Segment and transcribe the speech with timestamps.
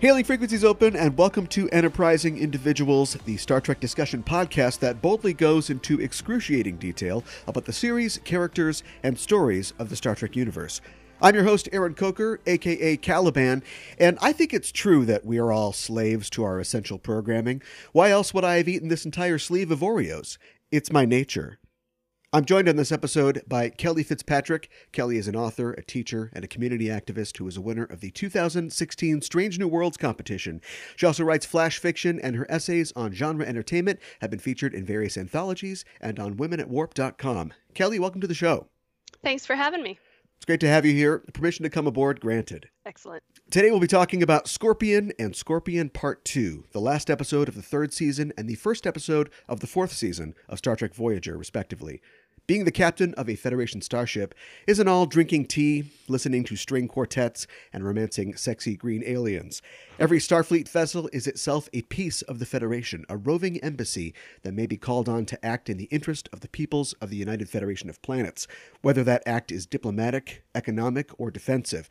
[0.00, 5.32] Hailing frequencies open, and welcome to Enterprising Individuals, the Star Trek discussion podcast that boldly
[5.32, 10.80] goes into excruciating detail about the series, characters, and stories of the Star Trek universe.
[11.20, 13.64] I'm your host, Aaron Coker, aka Caliban,
[13.98, 17.60] and I think it's true that we are all slaves to our essential programming.
[17.90, 20.38] Why else would I have eaten this entire sleeve of Oreos?
[20.70, 21.58] It's my nature.
[22.30, 24.68] I'm joined on this episode by Kelli Fitzpatrick.
[24.92, 28.00] Kelli is an author, a teacher, and a community activist who is a winner of
[28.00, 30.60] the 2016 Strange New Worlds competition.
[30.96, 34.84] She also writes flash fiction, and her essays on genre entertainment have been featured in
[34.84, 37.54] various anthologies and on womenatwarp.com.
[37.74, 38.66] Kelli, welcome to the show.
[39.22, 39.98] Thanks for having me.
[40.38, 41.18] It's great to have you here.
[41.34, 42.70] Permission to come aboard granted.
[42.86, 43.24] Excellent.
[43.50, 47.60] Today we'll be talking about Scorpion and Scorpion Part 2, the last episode of the
[47.60, 52.00] third season and the first episode of the fourth season of Star Trek Voyager, respectively.
[52.48, 54.34] Being the captain of a Federation starship
[54.66, 59.60] isn't all drinking tea, listening to string quartets, and romancing sexy green aliens.
[59.98, 64.66] Every Starfleet vessel is itself a piece of the Federation, a roving embassy that may
[64.66, 67.90] be called on to act in the interest of the peoples of the United Federation
[67.90, 68.46] of Planets,
[68.80, 71.86] whether that act is diplomatic, economic, or defensive.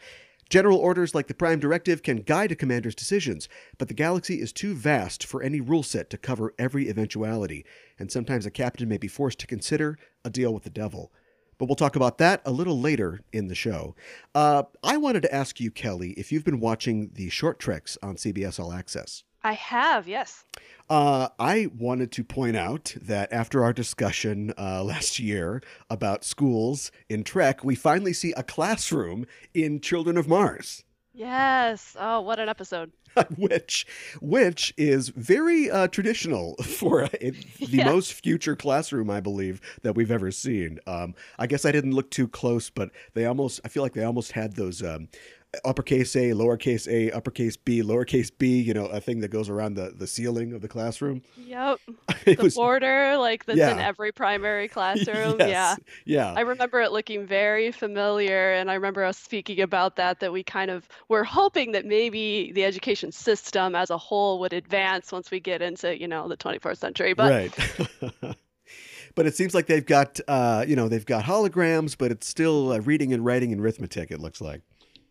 [0.49, 4.53] General orders like the Prime Directive can guide a commander's decisions, but the galaxy is
[4.53, 7.65] too vast for any rule set to cover every eventuality,
[7.99, 11.11] and sometimes a captain may be forced to consider a deal with the devil.
[11.57, 13.95] But we'll talk about that a little later in the show.
[14.35, 18.15] Uh, I wanted to ask you, Kelli, if you've been watching the short treks on
[18.15, 19.23] CBS All Access.
[19.43, 20.43] I have, yes.
[20.89, 26.91] Uh, I wanted to point out that after our discussion uh, last year about schools
[27.09, 30.83] in Trek, we finally see a classroom in Children of Mars.
[31.17, 31.95] Yes.
[31.99, 32.91] Oh, what an episode.
[33.37, 33.87] which
[34.21, 37.09] which is very uh, traditional for a,
[37.59, 37.85] the Yeah.
[37.85, 40.79] most future classroom I believe that we've ever seen.
[40.85, 44.03] Um, I guess I didn't look too close, but they almost I feel like they
[44.03, 45.09] almost had those um,
[45.65, 48.59] uppercase A, lowercase a, uppercase B, lowercase b.
[48.61, 51.21] You know, a thing that goes around the, the ceiling of the classroom.
[51.37, 51.79] Yep.
[52.25, 55.37] The was border, like that's in every primary classroom.
[55.39, 55.75] yes, Yeah.
[56.05, 56.33] yeah.
[56.35, 60.43] I remember it looking very familiar, and I remember us speaking about that, that we
[60.43, 65.31] kind of were hoping that maybe the education system as a whole would advance once
[65.31, 67.13] we get into, you know, the 21st century.
[67.13, 68.35] But right.
[69.15, 72.73] but it seems like they've got uh, you know they've got holograms, but it's still
[72.73, 74.11] uh, reading and writing and arithmetic.
[74.11, 74.61] It looks like.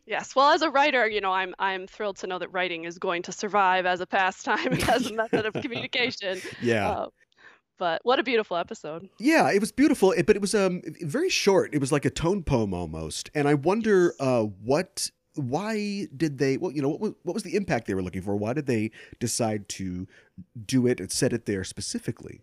[0.06, 2.98] Yes, well, as a writer, you know, I'm I'm thrilled to know that writing is
[2.98, 6.40] going to survive as a pastime, as a method of communication.
[6.62, 6.88] Yeah.
[6.88, 7.06] Uh,
[7.78, 9.08] but what a beautiful episode.
[9.18, 11.74] Yeah, it was beautiful, but it was um very short.
[11.74, 16.56] It was like a tone poem almost, and I wonder uh what why did they
[16.56, 18.36] well you know what was, what was the impact they were looking for?
[18.36, 20.06] Why did they decide to
[20.64, 22.40] do it and set it there specifically?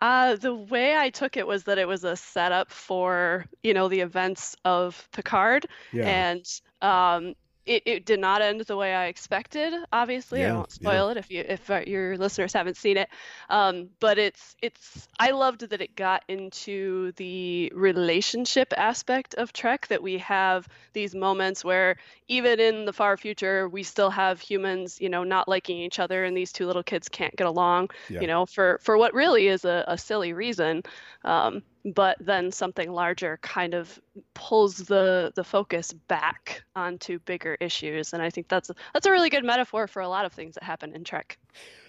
[0.00, 3.88] Uh, the way I took it was that it was a setup for, you know,
[3.88, 7.34] the events of Picard, Yeah, and um,
[7.66, 9.72] it, it did not end the way I expected.
[9.92, 10.74] Obviously, I won't yeah.
[10.74, 13.08] spoil it if you if uh, your listeners haven't seen it.
[13.48, 19.86] Um, but it's it's I loved that it got into the relationship aspect of Trek.
[19.88, 21.96] That we have these moments where
[22.28, 26.24] even in the far future, we still have humans, you know, not liking each other,
[26.24, 29.48] and these two little kids can't get along yeah, you know, for for what really
[29.48, 30.82] is a, a silly reason.
[31.24, 34.00] Um, but then something larger kind of
[34.32, 39.30] pulls the the focus back onto bigger issues, and I think that's that's a really
[39.30, 41.38] good metaphor for a lot of things that happen in Trek.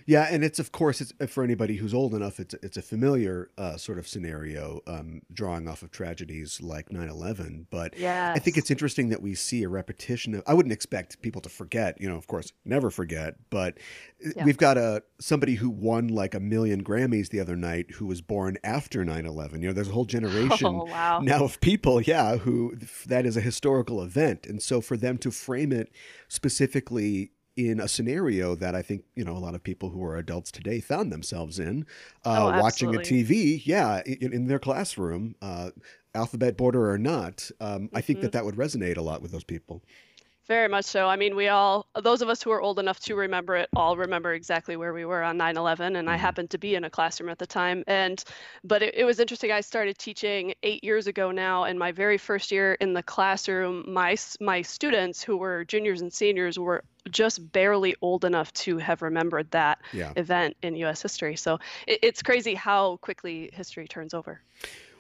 [0.06, 0.28] Yeah.
[0.30, 2.40] And it's of course it's for anybody who's old enough.
[2.40, 7.66] It's it's a familiar uh, sort of scenario, um, drawing off of tragedies like 9-11.
[7.70, 10.44] But Yeah, I think it's interesting that we see a repetition of.
[10.48, 13.36] I wouldn't expect people to forget, you know, of course, never forget.
[13.50, 13.78] But
[14.26, 14.46] uh, Yeah.
[14.46, 18.22] we've got a somebody who won like a million Grammys the other night who was
[18.22, 19.62] born after 9-11.
[19.62, 21.20] You know, there's a whole generation Oh wow.
[21.22, 22.76] now of people, yeah, who
[23.08, 25.92] that is a historical event, and so for them to frame it
[26.28, 30.18] specifically in a scenario that I think you know a lot of people who are
[30.18, 31.86] adults today found themselves in,
[32.26, 33.00] uh, Oh, watching a.
[33.00, 35.72] TV, yeah, in, in their classroom, uh,
[36.14, 37.50] alphabet border or not.
[37.60, 39.84] Um, I think that that would resonate a lot with those people.
[40.48, 41.08] Very much so.
[41.08, 43.98] I mean, we all, those of us who are old enough to remember it, all
[43.98, 45.96] remember exactly where we were on 9 11.
[45.96, 46.20] And I Mhm.
[46.20, 47.84] happened to be in a classroom at the time.
[47.88, 48.24] And,
[48.64, 49.52] but it, it was interesting.
[49.52, 51.64] I started teaching eight years ago now.
[51.64, 56.14] And my very first year in the classroom, my, my students who were juniors and
[56.14, 60.12] seniors were just barely old enough to have remembered that Yeah.
[60.16, 61.36] event in US history.
[61.38, 61.58] So
[61.88, 64.42] it, it's crazy how quickly history turns over.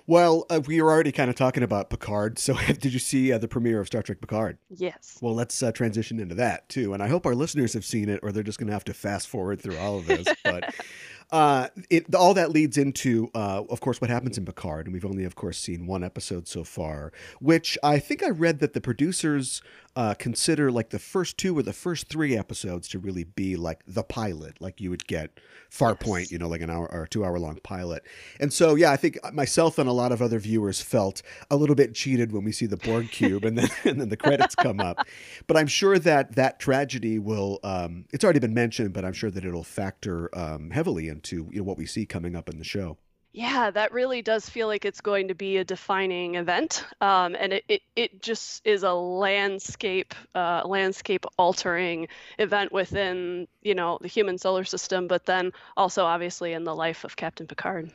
[0.07, 2.37] Well, uh, we were already kind of talking about Picard.
[2.37, 4.57] So, did you see uh, the premiere of Star Trek Picard?
[4.69, 5.17] Yes.
[5.21, 6.93] Well, let's uh, transition into that too.
[6.93, 8.93] And I hope our listeners have seen it, or they're just going to have to
[8.93, 10.27] fast forward through all of this.
[10.43, 10.75] But
[11.31, 15.05] uh, it all that leads into, uh, of course, what happens in Picard, and we've
[15.05, 17.11] only, of course, seen one episode so far.
[17.39, 19.61] Which I think I read that the producers
[19.95, 23.81] uh, consider like the first two or the first three episodes to really be like
[23.87, 25.39] the pilot, like you would get
[25.71, 26.31] Farpoint, Yes.
[26.31, 28.03] you know, like an hour or two hour long pilot.
[28.39, 31.75] And so, yeah, I think myself and a lot of other viewers felt a little
[31.75, 34.79] bit cheated when we see the Borg cube and then and then the credits come
[34.79, 34.97] up.
[35.47, 37.59] But I'm sure that that tragedy will.
[37.63, 41.59] Um, it's already been mentioned, but I'm sure that it'll factor um, heavily into you
[41.59, 42.97] know what we see coming up in the show.
[43.35, 47.51] Yeah, that really does feel like it's going to be a defining event, um, and
[47.51, 52.07] it, it, it just is a landscape uh, landscape altering
[52.39, 57.03] event within you know the human solar system, but then also obviously in the life
[57.03, 57.91] of Captain Picard.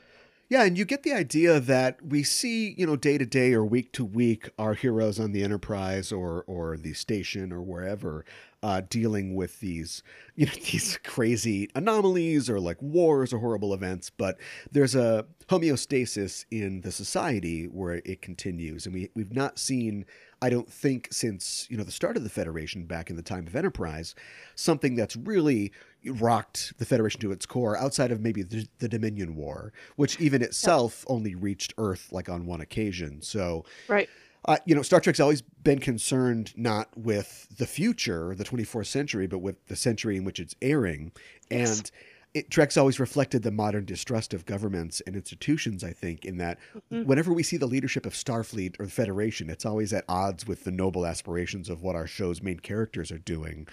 [0.50, 3.64] Yeah, and you get the idea that we see, you know, day to day or
[3.64, 8.26] week to week, our heroes on the Enterprise or or the station or wherever
[8.62, 10.02] uh, dealing with these,
[10.36, 14.10] you know, these crazy anomalies or like wars or horrible events.
[14.10, 14.38] But
[14.70, 20.04] there's a homeostasis in the society where it continues, and we we've not seen.
[20.42, 23.46] I don't think since you know the start of the Federation back in the time
[23.46, 24.14] of Enterprise,
[24.54, 25.72] something that's really
[26.06, 30.40] rocked the Federation to its core outside of maybe the, the Dominion War, which even
[30.42, 33.20] itself only reached Earth like on one occasion.
[33.20, 34.08] So, Right.
[34.46, 39.26] Uh, you know, Star Trek's always been concerned not with the future, the 24th century,
[39.26, 41.12] but with the century in which it's airing.
[41.50, 41.78] Yes.
[41.78, 41.90] And
[42.32, 46.58] it, Trek's always reflected the modern distrust of governments and institutions, I think, in that
[46.92, 47.04] Mhm.
[47.04, 50.62] whenever we see the leadership of Starfleet or the Federation, it's always at odds with
[50.64, 53.66] the noble aspirations of what our show's main characters are doing.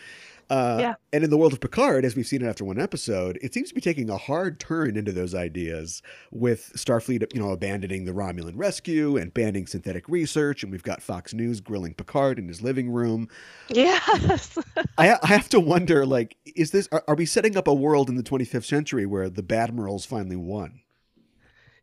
[0.49, 0.93] Uh, Yeah.
[1.13, 3.69] And in the world of Picard, as we've seen it after one episode, it seems
[3.69, 6.01] to be taking a hard turn into those ideas
[6.31, 10.63] with Starfleet, you know, abandoning the Romulan rescue and banning synthetic research.
[10.63, 13.27] And we've got Fox News grilling Picard in his living room.
[13.69, 14.57] Yes.
[14.97, 18.09] I, I have to wonder, like, is this, are, are we setting up a world
[18.09, 20.81] in the 25th century where the Badmirals finally won?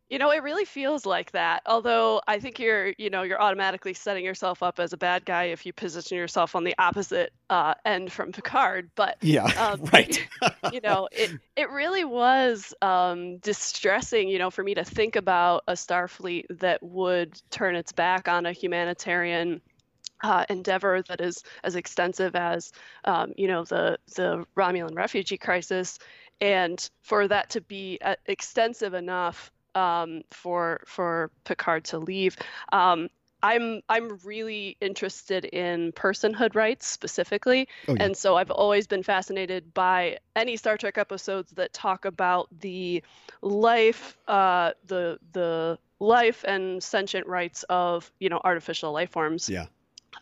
[0.09, 1.63] You know, it really feels like that.
[1.65, 5.45] Although I think you're, you know, you're automatically setting yourself up as a bad guy
[5.45, 8.91] if you position yourself on the opposite uh, end from Picard.
[8.95, 10.27] But Yeah, Um, right.
[10.71, 15.63] you know, it it really was um, distressing, you know, for me to think about
[15.67, 19.61] a Starfleet that would turn its back on a humanitarian
[20.23, 22.71] uh, endeavor that is as extensive as,
[23.05, 25.97] um, you know, the the Romulan refugee crisis,
[26.41, 32.37] and for that to be uh, extensive enough um, for for Picard to leave.
[32.71, 33.09] Um,
[33.43, 37.67] I'm I'm really interested in personhood rights specifically.
[37.87, 38.05] Oh, yeah.
[38.05, 43.03] And so I've always been fascinated by any Star Trek episodes that talk about the
[43.41, 49.65] life, uh, the the life and sentient rights of you know artificial life forms yeah.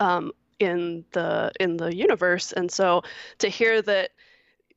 [0.01, 2.51] um, in the in the universe.
[2.51, 3.03] And so
[3.38, 4.09] to hear that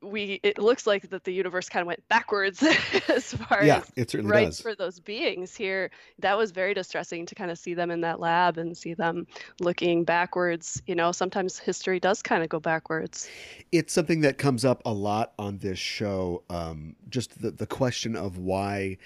[0.06, 2.62] we it looks like that the universe kind of went backwards
[3.08, 4.61] as far Yeah, as it certainly rights does.
[4.61, 5.90] for those beings here
[6.21, 9.26] that was very distressing to kind of see them in that lab and see them
[9.61, 13.28] looking backwards you know sometimes history does kind of go backwards
[13.73, 16.42] it's something that comes up a lot on this show.
[16.49, 18.99] Um, just the, the question of why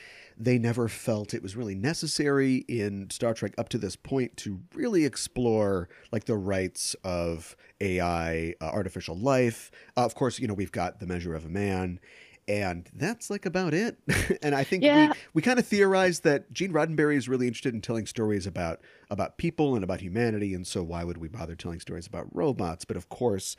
[0.42, 4.60] they never felt it was really necessary in Star Trek up to this point to
[4.74, 9.70] really explore like the rights of AI, uh, artificial life.
[9.96, 12.00] Uh, of course, you know we've got the measure of a man.
[12.48, 13.98] And that's like about it.
[14.42, 15.08] and I think Yeah.
[15.08, 18.80] we, we kind of theorized that Gene Roddenberry is really interested in telling stories about
[19.08, 20.52] about people and about humanity.
[20.54, 22.84] And so why would we bother telling stories about robots?
[22.84, 23.56] But of course,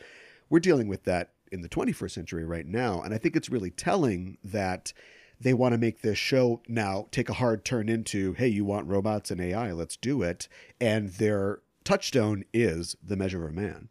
[0.50, 3.02] we're dealing with that in the 21st century right now.
[3.02, 4.92] And I think it's really telling that
[5.42, 8.88] they want to make this show now take a hard turn into, hey, you want
[8.88, 10.48] robots and AI, let's do it.
[10.80, 13.90] And their touchstone is the measure of man.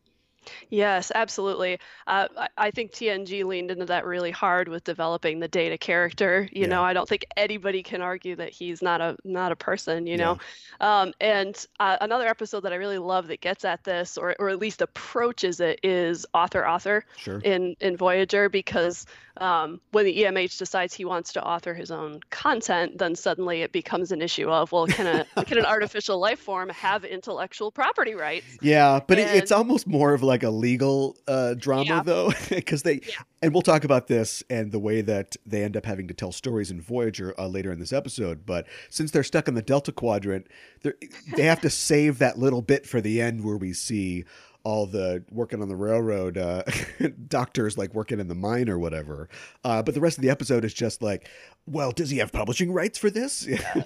[0.71, 1.79] Yes, absolutely.
[2.07, 6.49] Uh, I, I think TNG leaned into that really hard with developing the data character.
[6.53, 6.69] You Yeah.
[6.69, 10.07] know, I don't think anybody can argue that he's not a not a person.
[10.07, 10.39] You know,
[10.81, 14.49] um, and uh, another episode that I really love that gets at this, or or
[14.51, 17.41] at least approaches it, is author author Sure.
[17.41, 22.21] in in Voyager because um, when the EMH decides he wants to author his own
[22.31, 26.41] content, then suddenly it becomes an issue of well, can a can an artificial life
[26.41, 28.59] form have intellectual property rights?
[28.61, 32.03] Yeah, but it, it's almost more of like a legal uh, drama, Yeah.
[32.03, 33.15] though, because they, Yeah.
[33.43, 36.33] and we'll talk about this and the way that they end up having to tell
[36.33, 38.45] stories in Voyager uh, later in this episode.
[38.47, 40.47] But since they're stuck in the Delta Quadrant,
[40.83, 40.99] they're-
[41.37, 44.25] they have to save that little bit for the end where we see
[44.65, 46.63] all the working on the railroad uh,
[47.29, 49.29] doctors like working in the mine or whatever.
[49.65, 51.29] Uh, but the rest of the episode is just like,
[51.67, 53.47] well, does he have publishing rights for this?
[53.61, 53.83] Yeah.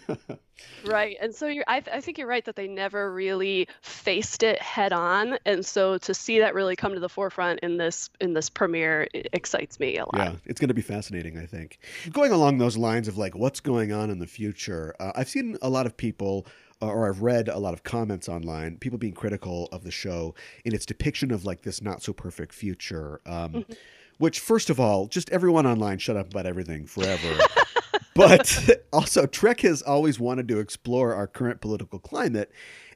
[0.87, 1.17] right.
[1.21, 4.93] And so you're, I, I think you're right that they never really faced it head
[4.93, 5.37] on.
[5.45, 9.09] And so to see that really come to the forefront in this in this premiere
[9.13, 10.17] excites me a lot.
[10.17, 11.81] Yeah, it's going to be fascinating, I think.
[12.13, 15.59] Going along those lines of like what's going on in the future, uh, I've seen
[15.61, 16.47] a lot of people
[16.89, 20.75] or I've read a lot of comments online, people being critical of the show in
[20.75, 23.21] its depiction of like this not so perfect future.
[23.27, 23.73] Um, mm-hmm.
[24.19, 27.37] Which, first of all, just everyone online shut up about everything forever.
[28.15, 32.53] but also, Trek has always wanted to explore our current political climate.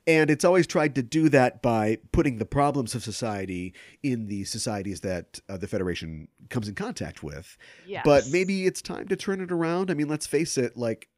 [0.06, 4.44] And it's always tried to do that by putting the problems of society in the
[4.44, 7.58] societies that uh, the Federation comes in contact with.
[7.86, 8.02] Yes.
[8.06, 9.90] But maybe it's time to turn it around.
[9.90, 11.08] I mean, let's face it, like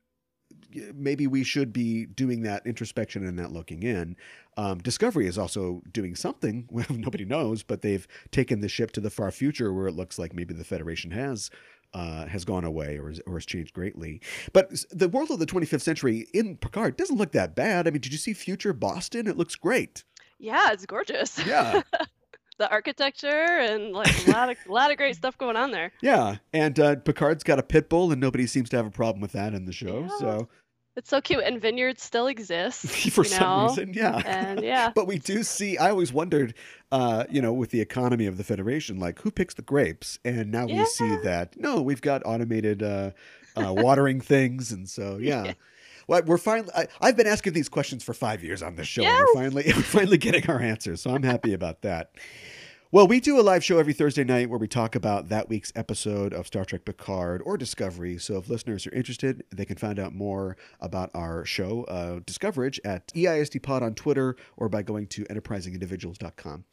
[0.95, 4.17] maybe we should be doing that introspection and that looking in.
[4.57, 6.69] Um, Discovery is also doing something.
[6.71, 10.19] Well, nobody knows, but they've taken the ship to the far future where it looks
[10.19, 11.51] like maybe the Federation has
[11.93, 14.21] uh, has gone away or, or has changed greatly.
[14.53, 17.87] But the world of the 25th century in Picard doesn't look that bad.
[17.87, 19.27] I mean, did you see future Boston?
[19.27, 20.05] It looks great.
[20.39, 21.45] Yeah, it's gorgeous.
[21.45, 21.83] Yeah.
[22.61, 25.93] the architecture and like a lot of a lot of great stuff going on there.
[26.03, 29.21] Yeah, and uh, Picard's got a pit bull, and nobody seems to have a problem
[29.21, 30.03] with that in the show.
[30.03, 30.19] Yeah.
[30.19, 30.49] So
[30.97, 33.69] it's so cute, and vineyards still exist for some know?
[33.69, 33.95] reason.
[33.95, 34.91] Yeah, and yeah.
[34.95, 35.79] but we do see.
[35.79, 36.55] I always wondered,
[36.91, 40.51] uh, you know, with the economy of the Federation, like who picks the grapes, and
[40.51, 40.81] now yeah.
[40.81, 43.13] we see that no, we've got automated uh,
[43.57, 45.45] uh, watering things, and so yeah.
[45.45, 45.53] yeah.
[46.09, 46.71] Well, we're finally.
[46.75, 49.17] I, have been asking these questions for five years on this show, yes.
[49.17, 51.03] and we're finally we're finally getting our answers.
[51.03, 52.11] So I'm happy about that.
[52.93, 55.73] Well, we do a live show every Thursday night where we talk about that week's
[55.77, 58.19] episode of Star Trek Picard or Discovery.
[58.19, 62.81] So if listeners are interested, they can find out more about our show, uh, Discoverage,
[62.85, 66.65] at EISDpod on Twitter or by going to enterprisingindividuals.com.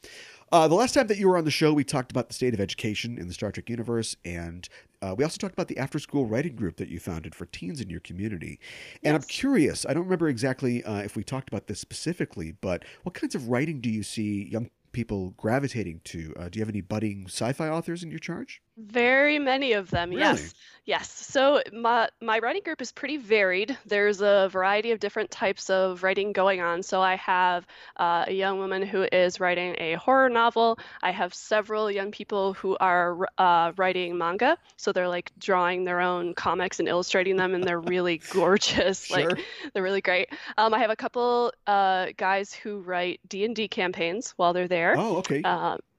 [0.52, 2.54] Uh, the last time that you were on the show, we talked about the state
[2.54, 4.68] of education in the Star Trek universe, and
[5.02, 7.82] uh, we also talked about the after school writing group that you founded for teens
[7.82, 8.60] in your community.
[9.04, 9.16] And yes.
[9.16, 13.14] I'm curious, I don't remember exactly uh, if we talked about this specifically, but what
[13.14, 16.34] kinds of writing do you see young people gravitating to?
[16.36, 18.64] Uh, do you have any budding sci-fi authors in your charge?
[18.78, 20.22] Very many of them, really?
[20.22, 20.54] yes.
[20.88, 21.12] Yes.
[21.12, 23.78] So my my writing group is pretty varied.
[23.86, 26.82] There's a variety of different types of writing going on.
[26.82, 27.68] So I have
[27.98, 30.80] uh, a young woman who is writing a horror novel.
[31.04, 34.58] I have several young people who are uh, writing manga.
[34.78, 39.08] So they're like drawing their own comics and illustrating them, and they're really gorgeous.
[39.08, 39.32] Sure.
[39.32, 39.40] Like
[39.74, 40.30] they're really great.
[40.58, 44.70] Um, I have a couple uh, guys who write D and D campaigns while they're
[44.70, 44.96] there.
[44.98, 45.42] Oh, okay.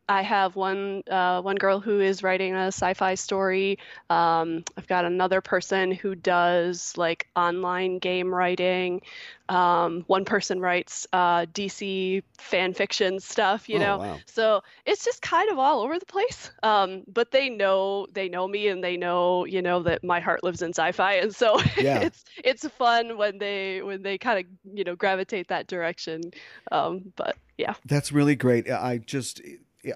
[0.08, 3.78] I have one uh, one girl who is writing a sci-fi story.
[4.08, 9.02] Um, I've got another person who does like online game writing.
[9.50, 13.98] Um, one person writes uh, DC fan fiction stuff, you oh, know.
[13.98, 14.18] Wow.
[14.24, 16.50] So it's just kind of all over the place.
[16.62, 20.42] Um, but they know they know me and they know you know that my heart
[20.42, 22.00] lives in sci-fi, and so yeah.
[22.00, 26.22] it's it's fun when they when they kind of you know gravitate that direction.
[26.72, 28.70] Um, but yeah, that's really great.
[28.70, 29.42] I just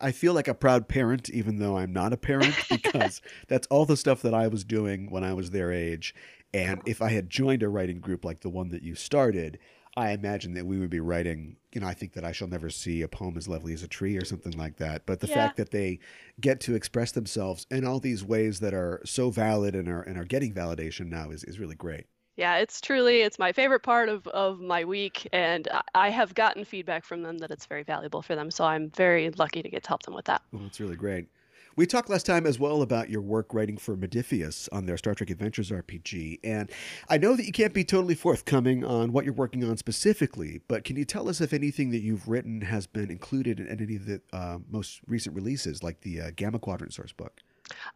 [0.01, 3.85] I feel like a proud parent, even though I'm not a parent, because that's all
[3.85, 6.15] the stuff that I was doing when I was their age.
[6.55, 9.59] And if I had joined a writing group like the one that you started,
[9.97, 12.71] I imagine that we would be writing, you know, I think that I shall never
[12.71, 15.05] see a poem as lovely as a tree or something like that.
[15.05, 15.35] But the yeah.
[15.35, 15.99] fact that they
[16.41, 20.17] get to express themselves in all these ways that are so valid and are and
[20.17, 24.09] are getting validation now is, is really great yeah it's truly it's my favorite part
[24.09, 28.23] of, of my week and i have gotten feedback from them that it's very valuable
[28.23, 30.81] for them so i'm very lucky to get to help them with that well that's
[30.81, 31.27] really great
[31.75, 35.15] we talked last time as well about your work writing for Modiphius on their Star
[35.15, 36.41] Trek Adventures RPG.
[36.45, 36.71] And
[37.09, 40.85] I know that you can't be totally forthcoming on what you're working on specifically, but
[40.85, 44.05] can you tell us if anything that you've written has been included in any of
[44.05, 47.41] the uh, most recent releases, like the uh, Gamma Quadrant source book?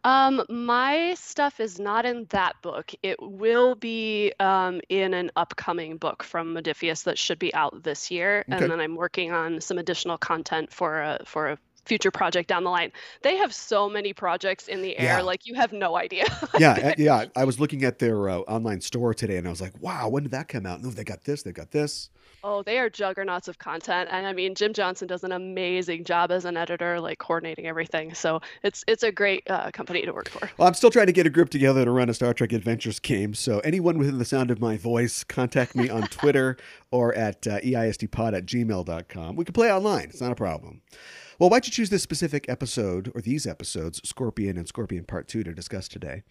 [0.03, 2.91] Um, my stuff is not in that book.
[3.03, 8.11] It will be um, in an upcoming book from Modiphius that should be out this
[8.11, 8.63] year, okay.
[8.63, 11.57] and then I'm working on some additional content for a for a
[11.87, 12.91] future project down the line.
[13.21, 15.21] They have so many projects in the air, yeah.
[15.21, 16.25] like you have no idea.
[16.59, 17.25] yeah, yeah.
[17.35, 20.23] I was looking at their uh, online store today, and I was like, "Wow, when
[20.23, 22.09] did that come out?" No, they got this, they got this.
[22.43, 26.31] Oh, they are juggernauts of content, and I mean, Jim Johnson does an amazing job
[26.31, 28.13] as an editor, like coordinating everything.
[28.13, 30.49] So it's it's a great uh, company to work for.
[30.57, 32.99] Well, I'm still trying to get a group together to run a Star Trek Adventures
[32.99, 33.33] game.
[33.33, 36.57] So anyone within the sound of my voice, contact me on Twitter
[36.91, 39.35] or at uh, eisdpod at gmail.com.
[39.35, 40.05] We can play online.
[40.05, 40.81] It's not a problem.
[41.39, 45.43] Well, why'd you choose this specific episode or these episodes, Scorpion and Scorpion Part Two,
[45.43, 46.23] to discuss today?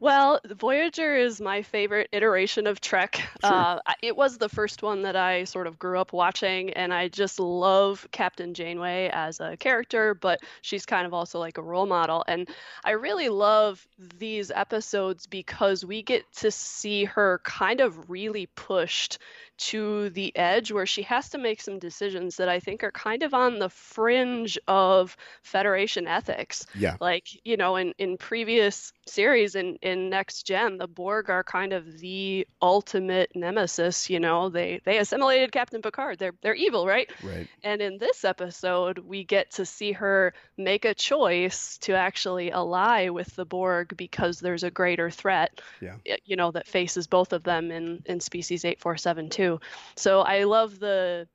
[0.00, 3.20] Well, Voyager is my favorite iteration of Trek.
[3.40, 3.52] Sure.
[3.52, 7.08] Uh, it was the first one that I sort of grew up watching, and I
[7.08, 11.86] just love Captain Janeway as a character, but she's kind of also like a role
[11.86, 12.24] model.
[12.28, 12.48] And
[12.84, 19.18] I really love these episodes because we get to see her kind of really pushed
[19.58, 23.24] to the edge where she has to make some decisions that I think are kind
[23.24, 26.96] of on the fringe of Federation ethics Yeah.
[27.00, 31.72] like you know in in previous series in in next gen the borg are kind
[31.72, 37.10] of the ultimate nemesis you know they they assimilated captain picard they're they're evil right
[37.22, 37.48] Right.
[37.64, 43.08] and in this episode we get to see her make a choice to actually ally
[43.08, 45.96] with the borg because there's a greater threat Yeah.
[46.24, 49.60] you know that faces both of them in in species 8472
[49.96, 51.26] so i love the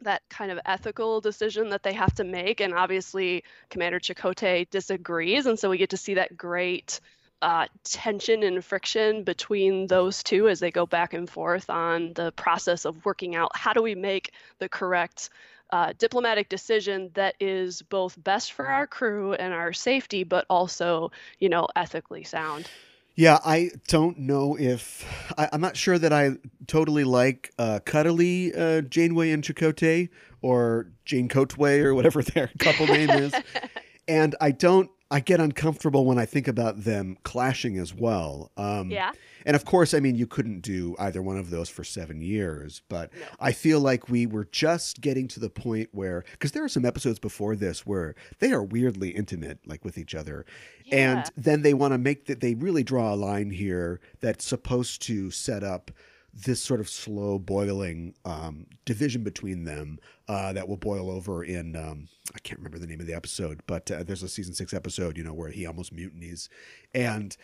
[0.00, 5.46] that kind of ethical decision that they have to make and obviously commander chakotay disagrees
[5.46, 7.00] and so we get to see that great
[7.42, 12.30] uh, tension and friction between those two as they go back and forth on the
[12.32, 15.28] process of working out how do we make the correct
[15.70, 21.10] uh, diplomatic decision that is both best for our crew and our safety but also
[21.40, 22.68] you know ethically sound
[23.16, 25.04] Yeah, I don't know if
[25.36, 30.08] I, I'm not sure that I totally like uh, cuddly uh, Janeway and Chakotay
[30.42, 33.34] or Jane Coatway or whatever their couple name is,
[34.08, 34.90] and I don't.
[35.12, 38.50] I get uncomfortable when I think about them clashing as well.
[38.56, 39.12] Um, yeah
[39.44, 42.80] And of course, I mean, you couldn't do either one of those for seven years,
[42.88, 43.26] but No.
[43.40, 46.84] I feel like we were just getting to the point where, because there are some
[46.84, 50.46] episodes before this where they are weirdly intimate, like with each other.
[50.84, 50.96] Yeah.
[50.96, 55.02] And then they want to make that, they really draw a line here that's supposed
[55.02, 55.90] to set up
[56.34, 59.98] this sort of slow boiling um, division between them
[60.28, 63.60] uh, that will boil over in um, I can't remember the name of the episode,
[63.66, 66.48] but uh, there's a season six episode, you know, where he almost mutinies,
[66.94, 67.36] and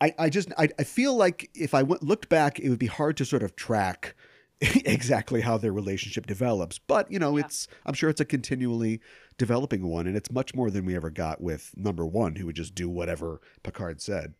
[0.00, 2.86] I, I just I, I feel like if I went, looked back, it would be
[2.86, 4.16] hard to sort of track
[4.60, 6.78] exactly how their relationship develops.
[6.78, 7.44] But you know, Yeah.
[7.44, 9.00] it's I'm sure it's a continually
[9.38, 12.56] developing one, and it's much more than we ever got with number one, who would
[12.56, 14.34] just do whatever Picard said.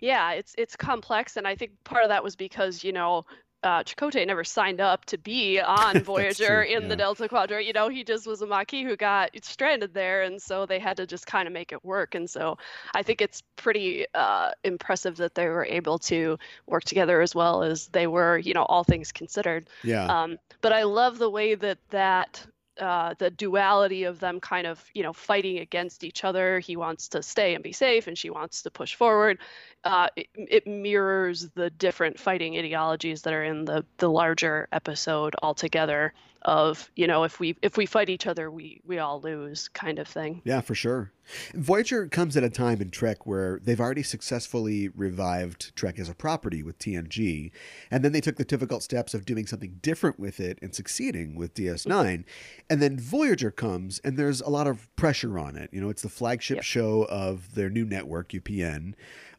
[0.00, 3.24] Yeah, it's it's complex, and I think part of that was because you know
[3.62, 6.88] uh, Chakotay never signed up to be on Voyager true, in yeah.
[6.88, 7.66] the Delta Quadrant.
[7.66, 10.96] You know, he just was a Maquis who got stranded there, and so they had
[10.96, 12.14] to just kind of make it work.
[12.14, 12.58] And so
[12.94, 17.62] I think it's pretty uh, impressive that they were able to work together as well
[17.62, 18.38] as they were.
[18.38, 19.68] You know, all things considered.
[19.84, 22.44] Yeah, Um, but I love the way that that
[22.80, 26.58] uh, the duality of them kind of you know fighting against each other.
[26.58, 29.38] He wants to stay and be safe, and she wants to push forward.
[29.84, 35.34] Uh, it, it mirrors the different fighting ideologies that are in the the larger episode
[35.42, 36.12] altogether.
[36.44, 40.00] Of you know if we if we fight each other, we we all lose kind
[40.00, 40.42] of thing.
[40.44, 41.12] Yeah, for sure.
[41.54, 46.14] Voyager comes at a time in Trek where they've already successfully revived Trek as a
[46.16, 47.52] property with TNG,
[47.92, 51.36] and then they took the difficult steps of doing something different with it and succeeding
[51.36, 52.24] with DS9.
[52.68, 55.70] And then Voyager comes, and there's a lot of pressure on it.
[55.72, 56.64] You know, it's the flagship Yep.
[56.64, 58.94] show of their new network, UPN.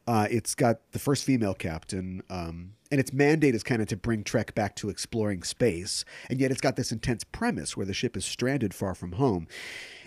[0.06, 3.96] Uh, it's got the first female captain, um, and its mandate is kind of to
[3.96, 6.04] bring Trek back to exploring space.
[6.28, 9.46] And yet, it's got this intense premise where the ship is stranded far from home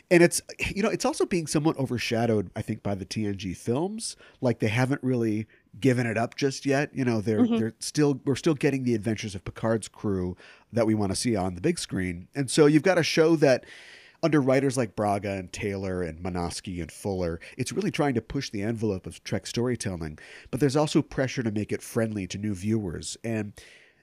[0.09, 0.41] and it's
[0.73, 4.69] you know it's also being somewhat overshadowed i think by the tng films like they
[4.69, 5.45] haven't really
[5.81, 7.59] given it up just yet you know they're Mhm.
[7.59, 10.37] they're still we're still getting the adventures of picard's crew
[10.71, 13.35] that we want to see on the big screen and so you've got a show
[13.35, 13.65] that
[14.23, 18.49] under writers like braga and taylor and Menosky and fuller it's really trying to push
[18.49, 20.17] the envelope of trek storytelling
[20.51, 23.53] but there's also pressure to make it friendly to new viewers and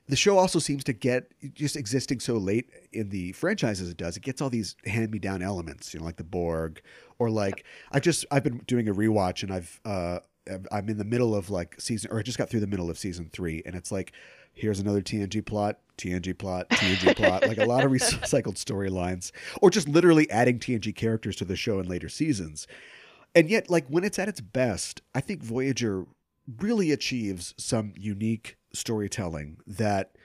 [0.07, 3.97] the show also seems to get just existing so late in the franchise as it
[3.97, 4.17] does.
[4.17, 6.83] It gets all these hand-me-down elements, you know, like the Borg,
[7.19, 10.19] or like I just I've been doing a rewatch and I've uh
[10.71, 12.99] I'm in the middle of like season, or I just got through the middle of
[12.99, 14.13] season three, and it's like
[14.55, 19.71] here's another TNG plot, TNG plot, TNG plot, like a lot of recycled storylines, or
[19.71, 22.67] just literally adding TNG characters to the show in later seasons.
[23.35, 26.07] And yet, like when it's at its best, I think Voyager
[26.59, 30.17] really achieves some unique storytelling that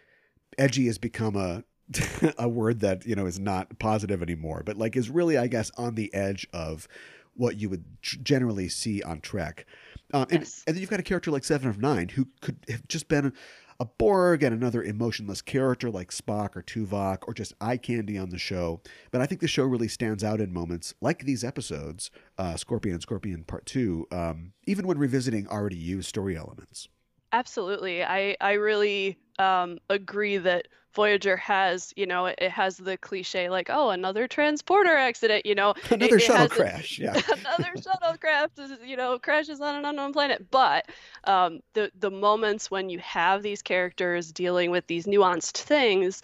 [0.58, 1.64] edgy has become a
[2.38, 5.72] a word that you know is not positive anymore, but like is really, I guess,
[5.76, 6.88] on the edge of
[7.34, 9.66] what you would generally see on Trek.
[10.14, 10.64] Um, and, Yes.
[10.68, 13.34] and then you've got a character like Seven of Nine who could have just been
[13.80, 18.30] a Borg and another emotionless character like Spock or Tuvok or just eye candy on
[18.30, 18.82] the show.
[19.12, 22.96] But I think the show really stands out in moments like these episodes, uh, Scorpion
[22.96, 26.90] and Scorpion Part Two, um, even when revisiting already used story elements.
[27.32, 28.04] Absolutely.
[28.04, 33.50] I I really um, agree that Voyager has, you know, it, it has the cliche
[33.50, 37.00] like, oh, another transporter accident, you know, Another it, it shuttle a- crash.
[37.00, 37.14] Yeah.
[37.40, 40.86] another shuttlecraft you know crashes on an unknown planet but
[41.24, 46.22] um, the the moments when you have these characters dealing with these nuanced things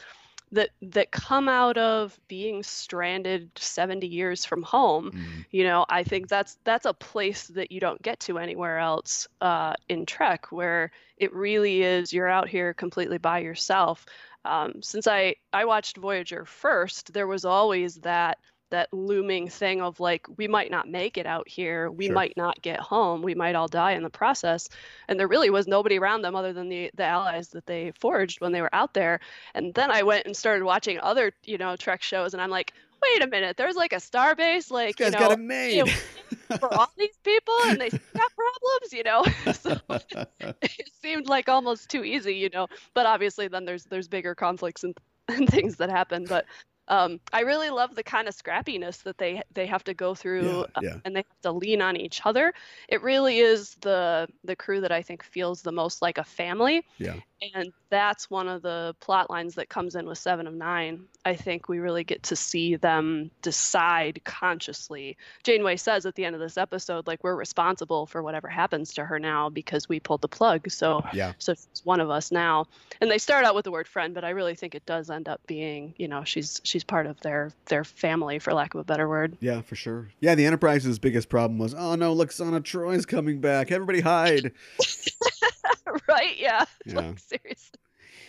[0.56, 5.46] that that come out of being stranded 70 years from home Mhm.
[5.52, 9.28] you know i think that's that's a place that you don't get to anywhere else
[9.42, 14.06] uh, in trek where it really is you're out here completely by yourself
[14.46, 18.38] um, since i i watched voyager first there was always that
[18.72, 22.16] that looming thing of like we might not make it out here we Sure.
[22.16, 24.68] might not get home we might all die in the process
[25.08, 28.42] and there really was nobody around them other than the the allies that they forged
[28.42, 29.20] when they were out there
[29.54, 32.74] and then i went and started watching other you know trek shows and i'm like
[33.02, 35.84] wait a minute there's like a star base like you know got it made.
[36.60, 39.24] for all these people and they got problems you know
[39.54, 39.78] so
[40.62, 44.84] it seemed like almost too easy you know but obviously then there's there's bigger conflicts
[44.84, 44.96] and,
[45.28, 46.46] and things that happen but
[46.88, 50.66] um, I really love the kind of scrappiness that they they have to go through,
[50.66, 52.54] Yeah, uh, and they have to lean on each other.
[52.90, 56.84] It really is the the crew that I think feels the most like a family,
[56.98, 57.22] yeah.
[57.54, 61.06] And that's one of the plot lines that comes in with Seven of Nine.
[61.26, 65.18] I think we really get to see them decide consciously.
[65.44, 69.06] Janeway says at the end of this episode, like we're responsible for whatever happens to
[69.06, 70.70] her now because we pulled the plug.
[70.72, 71.34] So Yeah.
[71.38, 72.68] so it's one of us now.
[73.02, 75.28] And they start out with the word friend, but I really think it does end
[75.28, 78.84] up being, you know, she's she's part of their their family, for lack of a
[78.86, 79.38] better word.
[79.42, 80.10] Yeah, for sure.
[80.20, 83.72] Yeah, the Enterprise's biggest problem was, oh no, look, Lwaxana Troi's coming back.
[83.72, 84.52] Everybody hide.
[86.08, 86.38] right?
[86.38, 86.66] Yeah.
[86.86, 86.96] Yeah.
[86.98, 87.80] Like seriously.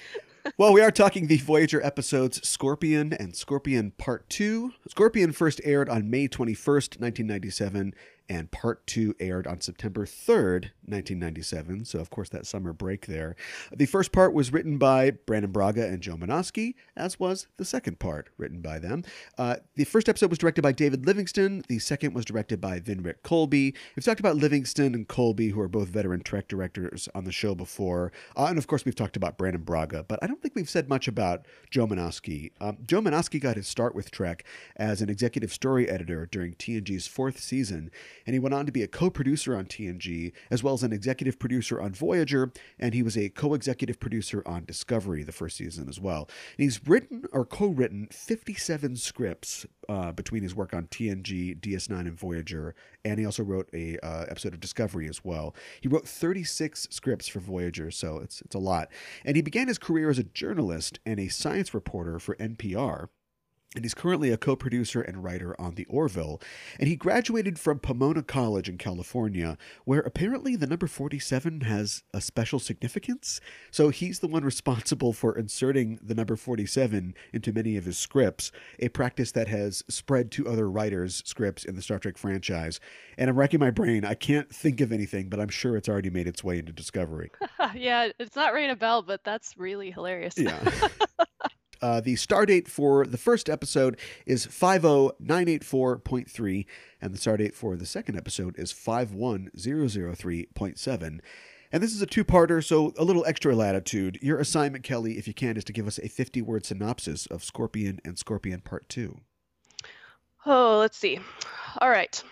[0.59, 4.73] well, we are talking the Voyager episodes Scorpion and Scorpion Part 2.
[4.89, 7.95] Scorpion first aired on May 21st, 1997,
[8.29, 11.85] and Part 2 aired on September 3rd, 1997.
[11.85, 13.37] So, of course, that summer break there.
[13.75, 17.99] The first part was written by Brannon Braga and Joe Menosky, as was the second
[17.99, 19.05] part, written by them.
[19.39, 21.65] Uh, the first episode was directed by David Livingston.
[21.69, 23.75] The second was directed by Winrich Kolbe.
[23.95, 27.55] We've talked about Livingston and Kolbe, who are both veteran Trek directors on the show
[27.55, 28.13] before.
[28.37, 30.89] Uh, and of course, we've talked about Brannon Braga, but I don't think we've said
[30.89, 32.53] much about Joe Menosky.
[32.61, 34.45] Um, Joe Menosky got his start with Trek
[34.77, 37.91] as an executive story editor during TNG's fourth season,
[38.27, 40.93] and he went on to be a co producer on TNG, as well as an
[40.93, 45.57] executive producer on Voyager, and he was a co executive producer on Discovery the first
[45.57, 46.29] season as well.
[46.59, 52.01] And he's written or co written 57 scripts uh, between his work on TNG, DS9,
[52.01, 55.55] and Voyager, and he also wrote a uh, episode of Discovery as well.
[55.81, 58.89] He wrote 36 scripts for Voyager, so it's it's a lot.
[59.25, 63.09] And he began his career as a journalist and a science reporter for NPR.
[63.75, 66.41] And he's currently a co producer and writer on The Orville.
[66.79, 72.21] And he graduated from Pomona College in California, where apparently the number 47 has a
[72.21, 73.41] special significance.
[73.71, 78.51] So he's the one responsible for inserting the number 47 into many of his scripts,
[78.79, 82.81] a practice that has spread to other writers' scripts in the Star Trek franchise.
[83.19, 84.05] And I'm racking my brain.
[84.05, 87.31] I can't think of anything, but I'm sure it's already made its way into Discovery.
[87.75, 90.35] yeah, it's not ringing a bell, but that's really hilarious.
[90.39, 90.59] Yeah.
[91.81, 96.67] Uh, the star date for the first episode is 50984.3,
[97.01, 101.21] and the star date for the second episode is 51003.7.
[101.73, 104.19] And this is a two parter, so a little extra latitude.
[104.23, 107.45] Your assignment, Kelli, if you can, is to give us a 50 word synopsis of
[107.45, 109.21] Scorpion and Scorpion Part 2.
[110.47, 111.19] Oh, let's see.
[111.79, 112.23] All right.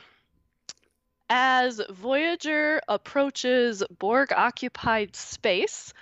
[1.31, 5.93] As Voyager approaches Borg occupied space,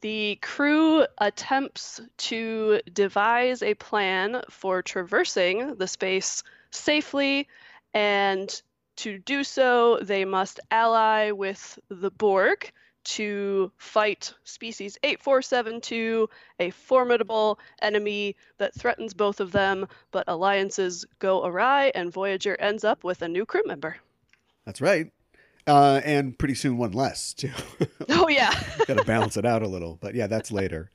[0.00, 7.48] the crew attempts to devise a plan for traversing the space safely,
[7.94, 8.62] and
[8.96, 12.72] to do so, they must ally with the Borg
[13.04, 16.28] to fight species 8472,
[16.58, 22.84] a formidable enemy that threatens both of them, but alliances go awry, and Voyager ends
[22.84, 23.96] up with a new crew member.
[24.64, 25.12] That's right.
[25.66, 27.52] Uh, and pretty soon one less, too.
[28.08, 28.52] Oh, yeah.
[28.86, 29.98] Got to balance it out a little.
[30.00, 30.90] But yeah, that's later.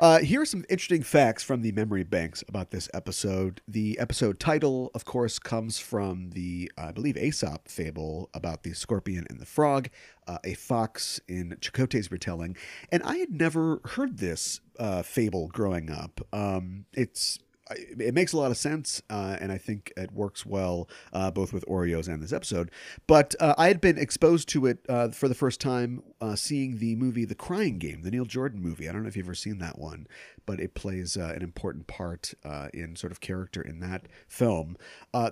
[0.00, 3.60] Uh, here are some interesting facts from the memory banks about this episode.
[3.68, 9.26] The episode title, of course, comes from the, I believe, Aesop fable about the scorpion
[9.30, 9.88] and the frog,
[10.26, 12.56] uh, a fox in Chakotay's retelling.
[12.90, 16.20] And I had never heard this uh, fable growing up.
[16.32, 17.38] Um, it's
[17.70, 21.52] it makes a lot of sense, uh, and I think it works well uh, both
[21.52, 22.70] with Oreos and this episode.
[23.06, 26.78] But uh, I had been exposed to it uh, for the first time uh, seeing
[26.78, 28.88] the movie The Crying Game, the Neil Jordan movie.
[28.88, 30.06] I don't know if you've ever seen that one,
[30.44, 32.34] but it plays uh, an important part
[32.72, 34.76] in sort of character in that film.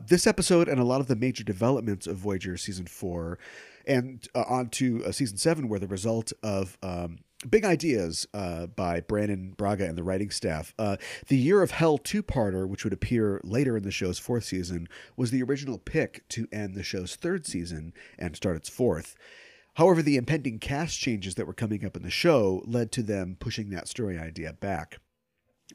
[0.07, 3.39] this episode and a lot of the major developments of Voyager season four
[3.87, 6.79] and on to season seven were the result of.
[6.83, 10.75] Um, big ideas uh, by Brannon Braga and the writing staff.
[10.79, 10.97] Uh,
[11.29, 14.89] the Year of Hell two parter, which would appear later in the show's fourth season,
[15.17, 19.17] was the original pick to end the show's third season and start its fourth.
[19.75, 23.37] However, the impending cast changes that were coming up in the show led to them
[23.41, 24.99] pushing that story idea back.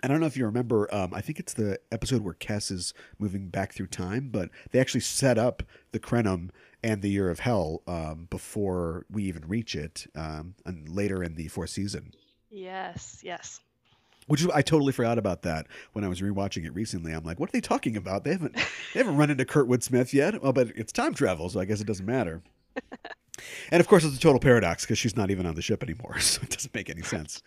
[0.03, 2.93] I don't know if you remember, um, I think it's the episode where Kes is
[3.17, 6.49] moving back through time, but they actually set up the Krenim
[6.84, 11.36] and the Year of Hell um, before we even reach it, um, and later in
[11.36, 12.12] the fourth season.
[12.50, 13.60] Yes, yes.
[14.28, 17.13] Which I totally forgot about that when I was rewatching it recently.
[17.13, 18.26] I'm like, what are they talking about?
[18.26, 20.42] They haven't they haven't run into Kurtwood Smith yet.
[20.42, 22.44] Well, but it's time travel, so I guess it doesn't matter.
[23.71, 26.19] And of course, it's a total paradox because she's not even on the ship anymore,
[26.19, 27.41] so it doesn't make any sense.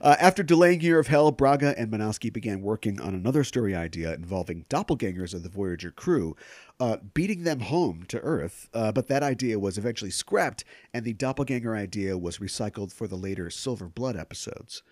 [0.00, 4.14] Uh, after delaying Year of Hell, Braga and Menosky began working on another story idea
[4.14, 6.36] involving doppelgangers of the Voyager crew,
[6.80, 8.68] uh, beating them home to Earth.
[8.72, 13.16] Uh, but that idea was eventually scrapped, and the doppelganger idea was recycled for the
[13.16, 14.82] later Silver Blood episodes.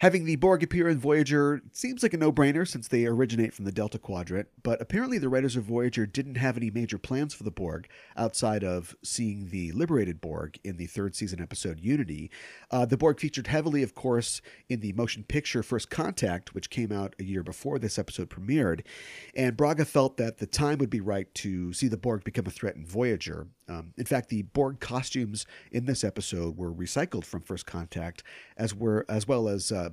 [0.00, 3.64] Having the Borg appear in Voyager seems like a no brainer since they originate from
[3.64, 7.44] the Delta Quadrant, but apparently the writers of Voyager didn't have any major plans for
[7.44, 12.30] the Borg outside of seeing the liberated Borg in the third season episode Unity.
[12.70, 16.90] Uh, the Borg featured heavily, of course, in the motion picture First Contact, which came
[16.90, 18.82] out a year before this episode premiered,
[19.34, 22.50] and Braga felt that the time would be right to see the Borg become a
[22.50, 23.46] threat in Voyager.
[23.68, 28.22] Um, in fact, the Borg costumes in this episode were recycled from First Contact,
[28.56, 29.90] as were as well as uh,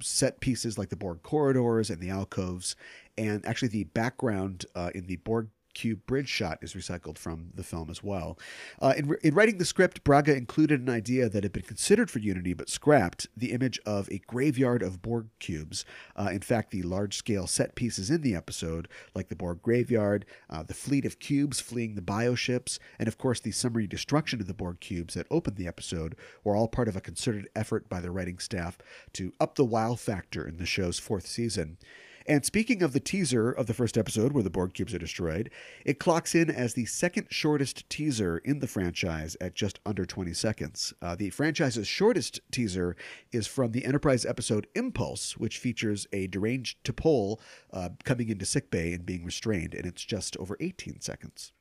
[0.00, 2.74] set pieces like the Borg corridors and the alcoves,
[3.16, 7.62] and actually the background uh, in the Borg cube bridge shot is recycled from the
[7.62, 8.38] film as well.
[8.80, 12.18] Uh, in, in, writing the script, Braga included an idea that had been considered for
[12.18, 15.84] Unity but scrapped the image of a graveyard of Borg cubes.
[16.16, 20.24] Uh, in fact, the large scale set pieces in the episode, like the Borg graveyard,
[20.50, 24.46] uh, the fleet of cubes fleeing the bioships, and of course the summary destruction of
[24.46, 28.00] the Borg cubes that opened the episode, were all part of a concerted effort by
[28.00, 28.78] the writing staff
[29.12, 31.78] to up the wow factor in the show's fourth season.
[32.26, 35.50] And speaking of the teaser of the first episode where the Borg cubes are destroyed,
[35.84, 40.32] it clocks in as the second shortest teaser in the franchise at just under 20
[40.34, 40.94] seconds.
[41.02, 42.96] Uh, the franchise's shortest teaser
[43.32, 47.38] is from the Enterprise episode Impulse, which features a deranged T'Pol
[47.72, 51.52] uh, coming into sickbay and being restrained, and it's just over 18 seconds.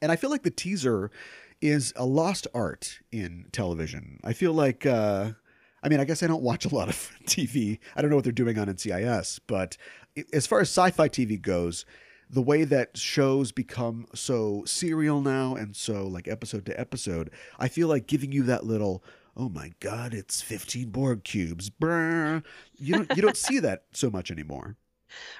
[0.00, 1.10] And I feel like the teaser
[1.60, 4.20] is a lost art in television.
[4.22, 4.86] I feel like.
[4.86, 5.32] Uh,
[5.82, 7.78] I mean, I guess I don't watch a lot of TV.
[7.96, 9.76] I don't know what they're doing on NCIS, but
[10.32, 11.84] as far as sci fi TV goes,
[12.30, 17.68] the way that shows become so serial now and so like episode to episode, I
[17.68, 19.02] feel like giving you that little,
[19.36, 21.70] oh my god, it's 15 Borg cubes.
[21.70, 22.42] Brr.
[22.76, 24.76] You don't you don't see that so much anymore.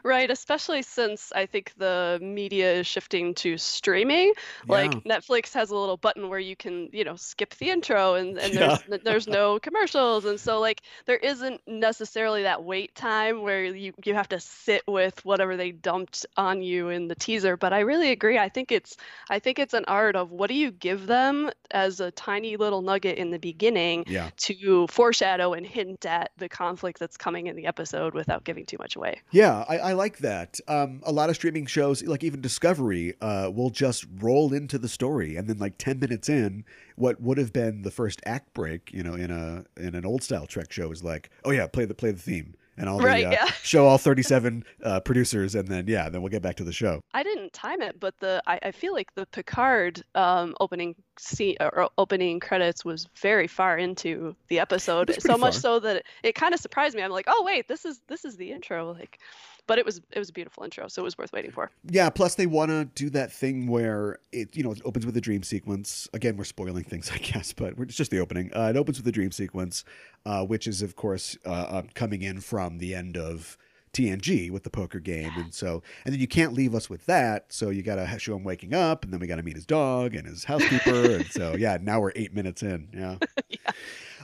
[0.04, 4.32] Right, especially since I think the media is shifting to streaming.
[4.66, 8.38] Like Netflix has a little button where you can, you know, skip the intro and,
[8.38, 8.78] and Yeah.
[8.88, 10.24] there's there's no commercials.
[10.24, 14.82] And so like there isn't necessarily that wait time where you you have to sit
[14.86, 17.56] with whatever they dumped on you in the teaser.
[17.56, 18.38] But I really agree.
[18.38, 18.96] I think it's
[19.28, 22.82] I think it's an art of what do you give them as a tiny little
[22.82, 24.30] nugget in the beginning Yeah.
[24.38, 28.78] to foreshadow and hint at the conflict that's coming in the episode without giving too
[28.78, 29.20] much away.
[29.30, 30.60] Yeah, I, I like that.
[30.68, 34.88] Um, a lot of streaming shows, like even Discovery, uh, will just roll into the
[34.88, 36.64] story, and then like ten minutes in,
[36.96, 40.22] what would have been the first act break, you know, in a in an old
[40.22, 43.26] style Trek show, is like, oh yeah, play the play the theme, and I'll Right,
[43.26, 43.46] uh, yeah.
[43.62, 46.72] show all thirty seven uh, producers, and then yeah, then we'll get back to the
[46.72, 47.00] show.
[47.14, 51.56] I didn't time it, but the I, I feel like the Picard um, opening scene
[51.60, 56.06] or opening credits was very far into the episode, so pretty much so that it,
[56.22, 57.02] it kind of surprised me.
[57.02, 59.18] I'm like, oh wait, this is this is the intro, like,
[59.68, 61.70] but it was it was a beautiful intro, so it was worth waiting for.
[61.88, 62.10] Yeah.
[62.10, 65.20] Plus, they want to do that thing where it, you know, it opens with a
[65.20, 66.08] dream sequence.
[66.12, 68.50] Again, we're spoiling things, I guess, but it's just the opening.
[68.56, 69.84] Uh, it opens with a dream sequence,
[70.26, 73.56] uh, which is, of course, uh, uh, coming in from the end of
[73.92, 77.52] TNG with the poker game, and so, and then you can't leave us with that.
[77.52, 79.66] So you got to show him waking up, and then we got to meet his
[79.66, 82.88] dog and his housekeeper, and so yeah, now we're eight minutes in.
[82.94, 83.16] Yeah.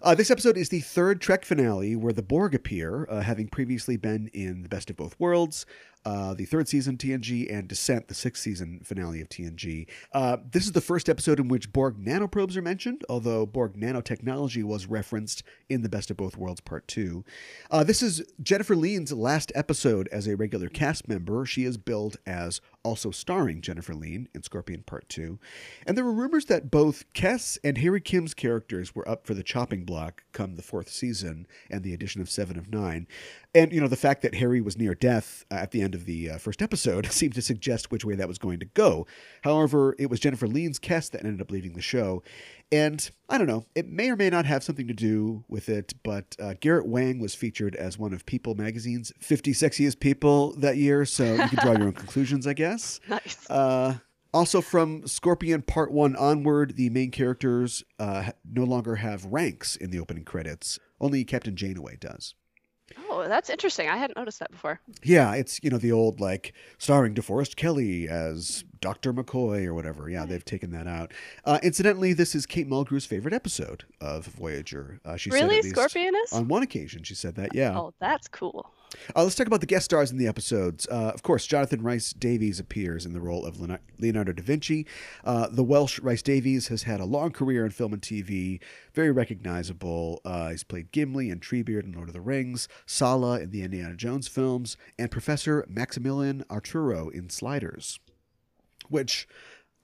[0.04, 3.96] Uh, this episode is the third Trek finale where the Borg appear, uh, having previously
[3.96, 5.64] been in The Best of Both Worlds,
[6.04, 9.86] uh, the third season TNG, and Descent, the sixth season finale of TNG.
[10.12, 14.62] Uh, this is the first episode in which Borg nanoprobes are mentioned, although Borg nanotechnology
[14.62, 17.24] was referenced in The Best of Both Worlds Part 2.
[17.70, 21.46] Uh, this is Jennifer Lien's last episode as a regular cast member.
[21.46, 25.38] She is billed as also starring Jennifer Lien in Scorpion Part 2.
[25.86, 29.42] And there were rumors that both Kes and Harry Kim's characters were up for the
[29.42, 33.06] chopping block come the fourth season and the addition of Seven of Nine.
[33.54, 36.06] And you know the fact that Harry was near death uh, at the end of
[36.06, 39.06] the uh, first episode seemed to suggest which way that was going to go.
[39.42, 42.22] However, it was Jennifer Lien's cast that ended up leaving the show,
[42.72, 45.94] and I don't know, it may or may not have something to do with it.
[46.02, 50.76] But uh, Garrett Wang was featured as one of People Magazine's 50 sexiest people that
[50.76, 52.98] year, so you can draw your own conclusions, I guess.
[53.08, 53.48] Nice.
[53.48, 53.98] Uh,
[54.32, 59.92] also, from Scorpion Part 1 onward, the main characters uh, no longer have ranks in
[59.92, 60.80] the opening credits.
[61.00, 62.34] Only Captain Janeway does.
[63.08, 63.88] Oh, that's interesting.
[63.88, 64.80] I hadn't noticed that before.
[65.02, 69.12] Yeah, it's, you know, the old, like, starring DeForest Kelley as Dr.
[69.12, 70.08] McCoy or whatever.
[70.08, 71.12] Yeah, they've taken that out.
[71.44, 75.00] Uh, incidentally, this is Kate Mulgrew's favorite episode of Voyager.
[75.04, 75.40] Uh, she really?
[75.40, 76.34] said at least Scorpionist?
[76.34, 77.78] On one occasion, she said that, yeah.
[77.78, 78.70] Oh, that's cool.
[79.14, 80.86] Uh, let's talk about the guest stars in the episodes.
[80.90, 83.60] Uh, of course, Jonathan Rhys-Davies appears in the role of
[83.98, 84.86] Leonardo- da Vinci.
[85.24, 88.60] Uh, the Welsh Rhys-Davies has had a long career in film and TV,
[88.92, 90.20] very recognizable.
[90.24, 93.94] Uh, he's played Gimli and Treebeard in Lord of the Rings, Sallah in the Indiana
[93.94, 97.98] Jones films, and Professor Maximilian Arturo in Sliders,
[98.88, 99.26] which.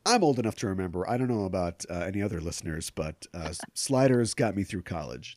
[0.07, 1.09] I'm old enough to remember.
[1.09, 5.37] I don't know about uh, any other listeners, but uh, Sliders got me through college.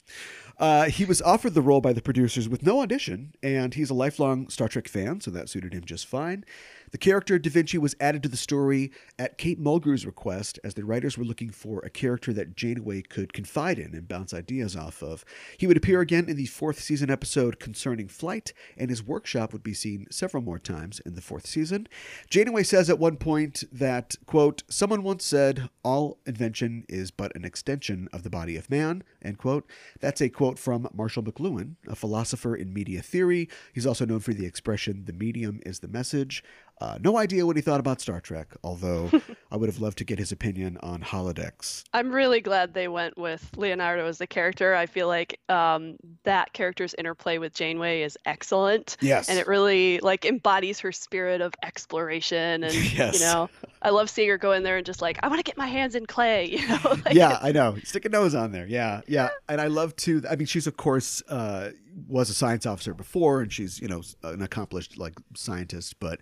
[0.60, 3.94] Uh, he was offered the role by the producers with no audition, and he's a
[3.94, 6.46] lifelong Star Trek fan, so that suited him just fine.
[6.92, 10.86] The character Da Vinci was added to the story at Kate Mulgrew's request, as the
[10.86, 15.02] writers were looking for a character that Janeway could confide in and bounce ideas off
[15.02, 15.26] of.
[15.58, 19.64] He would appear again in the fourth season episode concerning flight, and his workshop would
[19.64, 21.88] be seen several more times in the fourth season.
[22.30, 27.44] Janeway says at one point that, quote, someone once said, all invention is but an
[27.44, 29.68] extension of the body of man, end quote.
[30.00, 33.50] That's a quote from Marshall McLuhan, a philosopher in media theory.
[33.74, 36.44] He's also known for the expression, the medium is the message.
[36.82, 39.10] Uh, no idea what he thought about Star Trek, although
[39.52, 41.84] I would have loved to get his opinion on holodecks.
[41.94, 44.74] I'm really glad they went with Leonardo as the character.
[44.76, 48.98] I feel like um, that character's interplay with Janeway is excellent.
[49.02, 49.30] Yes.
[49.30, 53.14] And it really like embodies her spirit of exploration and Yes.
[53.20, 53.50] you know,
[53.84, 55.68] I love seeing her go in there and just like, I want to get my
[55.68, 56.80] hands in clay, you know.
[57.06, 57.76] Like, yeah, I know.
[57.84, 58.66] Stick a nose on there.
[58.66, 59.30] Yeah, yeah.
[59.50, 60.24] And I love to.
[60.30, 61.72] I mean, she's of course uh,
[62.08, 66.00] was a science officer before, and she's you know an accomplished like scientist.
[66.00, 66.20] But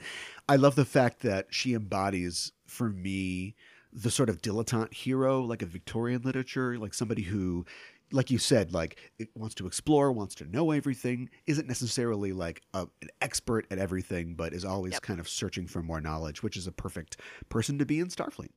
[0.50, 3.56] I love the fact that she embodies for me
[3.94, 7.66] the sort of dilettante hero, like a Victorian literature, like somebody who.
[8.12, 12.62] Like you said, like it wants to explore, wants to know everything, isn't necessarily like
[12.74, 15.02] a, an expert at everything, but is always Yep.
[15.04, 17.18] kind of searching for more knowledge, which is a perfect
[17.50, 18.50] person to be in Starfleet.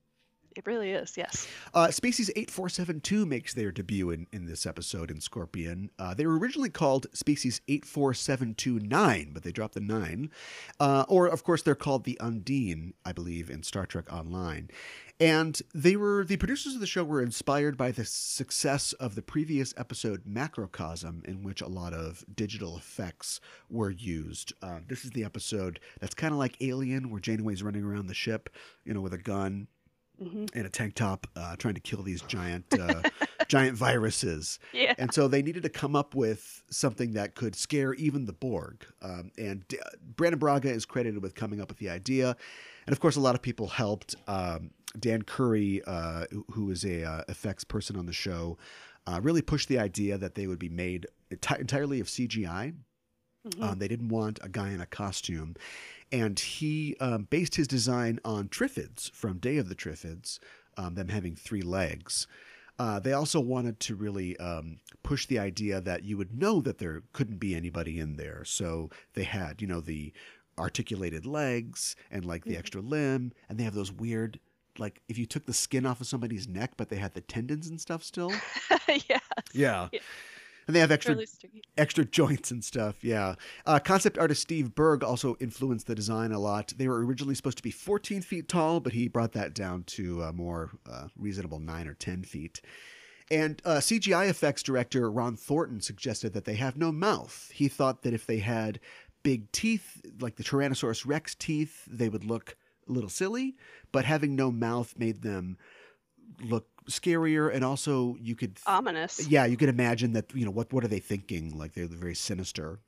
[0.57, 1.49] It really is, yes.
[1.75, 5.91] Uh, Species 8472 makes their debut in, in this episode in Scorpion.
[5.99, 10.31] Uh, they were originally called Species 84729, but they dropped the 9.
[10.79, 14.69] Uh, or, of course, they're called the Undine, I believe, in Star Trek Online.
[15.21, 19.23] And they were the producers of the show were inspired by the success of the
[19.23, 24.53] previous episode Macrocosm, in which a lot of digital effects were used.
[24.61, 28.15] Uh, this is the episode that's kind of like Alien, where Janeway's running around the
[28.15, 28.51] ship,
[28.85, 29.69] you know, with a gun
[30.23, 33.03] hmm in a tank top uh, trying to kill these giant uh,
[33.49, 34.95] giant viruses Yeah.
[34.97, 38.87] and so they needed to come up with something that could scare even the borg
[39.03, 39.81] um, and D-
[40.15, 42.37] brannon braga is credited with coming up with the idea
[42.87, 47.05] and of course a lot of people helped um, dan curry uh, who- is a
[47.05, 48.57] uh, effects person on the show
[49.07, 52.75] uh, really pushed the idea that they would be made enti- entirely of cgi
[53.47, 53.63] Mhm.
[53.63, 55.55] um, they didn't want a guy in a costume.
[56.11, 60.39] And he um, based his design on Triffids from Day of the Triffids,
[60.79, 62.27] um, them having three legs.
[62.79, 66.79] Uh, they also wanted to really um, push the idea that you would know that
[66.79, 68.47] there couldn't be anybody in there.
[68.47, 70.15] So they had, you know, the
[70.59, 72.59] articulated legs and like the Mhm.
[72.59, 74.39] extra limb, and they have those weird,
[74.79, 77.67] like if you took the skin off of somebody's neck, but they had the tendons
[77.69, 78.31] and stuff still.
[79.09, 79.19] yeah.
[79.53, 79.89] Yeah.
[79.93, 79.99] Yeah.
[80.67, 81.27] And they have extra Really
[81.77, 83.05] extra joints and stuff.
[83.05, 83.35] Yeah.
[83.67, 86.73] Uh, concept artist Steve Burg also influenced the design a lot.
[86.79, 90.23] They were originally supposed to be 14 feet tall, but he brought that down to
[90.23, 92.63] a more uh, reasonable 9 or 10 feet.
[93.31, 97.51] And uh, CGI effects director Ron Thornton suggested that they have no mouth.
[97.55, 98.81] He thought that if they had
[99.25, 102.57] big teeth, like the Tyrannosaurus Rex teeth, they would look
[102.89, 103.57] a little silly,
[103.91, 105.59] but having no mouth made them
[106.41, 109.27] look scarier and also you could Ominous.
[109.27, 110.33] yeah, you could imagine that.
[110.35, 110.73] You know what?
[110.73, 111.59] What are they thinking?
[111.59, 112.79] Like they're very sinister.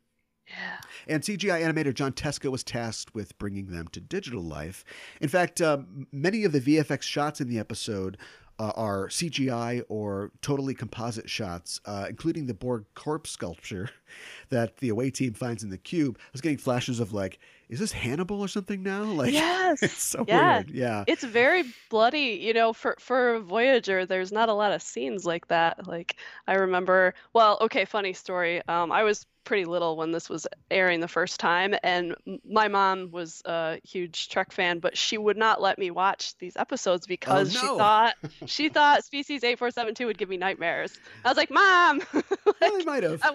[0.46, 0.79] Yeah.
[1.09, 4.84] And CGI animator John Teska was tasked with bringing them to digital life.
[5.20, 8.16] In fact, um, many of the VFX shots in the episode
[8.59, 13.90] uh, are CGI or totally composite shots, uh, including the Borg corpse sculpture
[14.48, 16.18] that the away team finds in the cube.
[16.18, 17.38] I was getting flashes of like
[17.68, 19.04] is this Hannibal or something now?
[19.12, 19.82] Like, Yes.
[19.82, 20.62] it's so Yeah.
[20.62, 20.70] weird.
[20.70, 21.04] Yeah.
[21.06, 25.48] It's very bloody, you know, for for Voyager, there's not a lot of scenes like
[25.48, 25.86] that.
[25.86, 28.62] Like I remember, well, okay, funny story.
[28.68, 32.14] Um, I was pretty little when this was airing the first time, and
[32.44, 36.56] my mom was a huge Trek fan, but she would not let me watch these
[36.56, 37.76] episodes because she no.
[37.76, 38.14] thought
[38.46, 40.98] she thought Species 8472 would give me nightmares.
[41.24, 42.02] I was like, "Mom,
[42.44, 43.20] Well, like, they might have.
[43.22, 43.30] I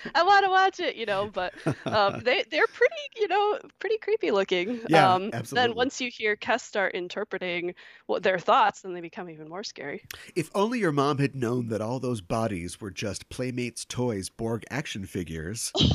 [0.14, 1.54] I want to watch it, you know, but
[1.86, 4.80] um, they they're pretty, you know, pretty creepy looking.
[4.88, 5.68] Yeah, um, absolutely.
[5.68, 7.74] Then once you hear Kes start interpreting
[8.06, 10.02] what their thoughts, then they become even more scary.
[10.34, 14.64] If only your mom had known that all those bodies were just Playmates Toys Borg
[14.70, 15.88] action figures oh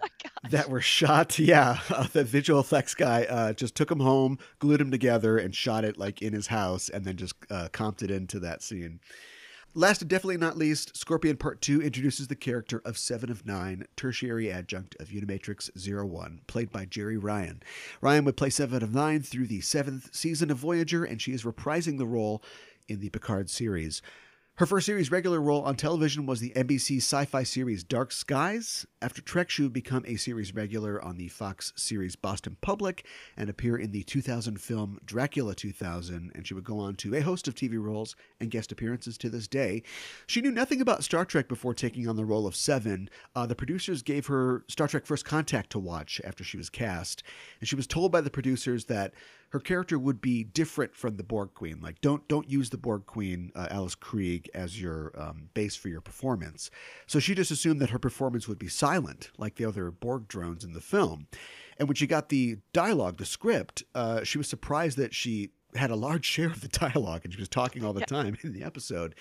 [0.00, 0.08] my
[0.50, 1.38] that were shot.
[1.38, 5.54] Yeah, uh, the visual effects guy uh, just took them home, glued them together, and
[5.54, 9.00] shot it like in his house, and then just uh, comped it into that scene.
[9.74, 13.86] Last and definitely not least, Scorpion Part 2 introduces the character of Seven of Nine,
[13.96, 17.62] tertiary adjunct of Unimatrix 01, played by Jeri Ryan.
[18.02, 21.44] Ryan would play Seven of Nine through the seventh season of Voyager, and she is
[21.44, 22.42] reprising the role
[22.86, 24.02] in the Picard series.
[24.56, 28.86] Her first series regular role on television was the NBC sci fi series Dark Skies.
[29.00, 33.48] After Trek, she would become a series regular on the Fox series Boston Public and
[33.48, 37.48] appear in the 2000 film Dracula 2000, and she would go on to a host
[37.48, 39.82] of TV roles and guest appearances to this day.
[40.26, 43.08] She knew nothing about Star Trek before taking on the role of Seven.
[43.34, 47.22] Uh, the producers gave her Star Trek First Contact to watch after she was cast,
[47.58, 49.14] and she was told by the producers that
[49.52, 51.78] her character would be different from the Borg Queen.
[51.82, 55.88] Like, don't don't use the Borg Queen, uh, Alice Krige, as your um, base for
[55.88, 56.70] your performance.
[57.06, 60.64] So she just assumed that her performance would be silent, like the other Borg drones
[60.64, 61.26] in the film.
[61.78, 65.90] And when she got the dialogue, the script, uh, she was surprised that she had
[65.90, 68.06] a large share of the dialogue, and she was talking all the Yeah.
[68.06, 69.14] time in the episode.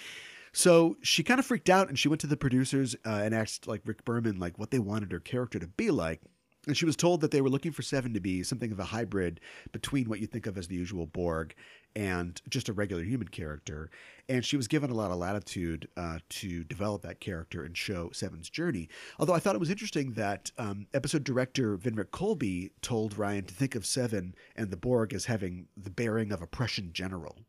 [0.54, 3.68] So she kind of freaked out, and she went to the producers uh, and asked,
[3.68, 6.22] like Rick Berman, like what they wanted her character to be like.
[6.68, 8.84] And she was told that they were looking for Seven to be something of a
[8.86, 9.40] hybrid
[9.72, 11.56] between what you think of as the usual Borg
[11.96, 13.90] and just a regular human character.
[14.30, 18.12] And she was given a lot of latitude uh, to develop that character and show
[18.14, 18.90] Seven's journey.
[19.20, 23.54] Although I thought it was interesting that um, episode director Winrich Kolbe told Ryan to
[23.56, 27.40] think of Seven and the Borg as having the bearing of a Prussian general.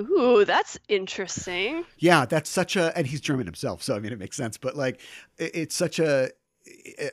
[0.00, 1.84] Ooh, that's interesting.
[1.98, 4.56] Yeah, that's such a, and he's German himself, so I mean, it makes sense.
[4.56, 5.00] But like,
[5.38, 6.30] it- it's such a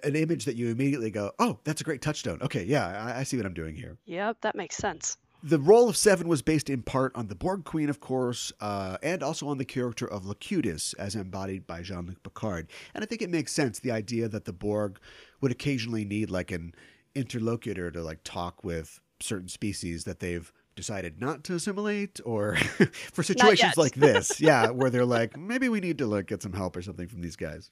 [0.04, 3.24] an image that you immediately go, "Oh, that's a great touchstone." Okay, yeah, I, I
[3.24, 3.98] see what I'm doing here.
[4.06, 5.18] Yep, that makes sense.
[5.44, 8.98] The role of Seven was based in part on the Borg Queen, of course, uh,
[9.02, 12.68] and also on the character of Locutus, as embodied by Jean Luc Picard.
[12.94, 15.00] And I think it makes sense the idea that the Borg
[15.42, 16.76] would occasionally need like an
[17.16, 22.56] interlocutor to like talk with certain species that they've decided not to assimilate, or
[23.12, 26.54] for situations like this, yeah, where they're like, maybe we need to like get some
[26.54, 27.72] help or something from these guys.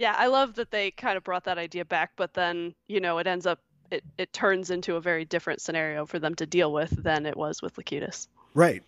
[0.00, 3.18] Yeah, I love that they kind of brought that idea back, but then, you know,
[3.18, 6.72] it ends up it, it turns into a very different scenario for them to deal
[6.72, 8.26] with than it was with Locutus.
[8.54, 8.82] Right.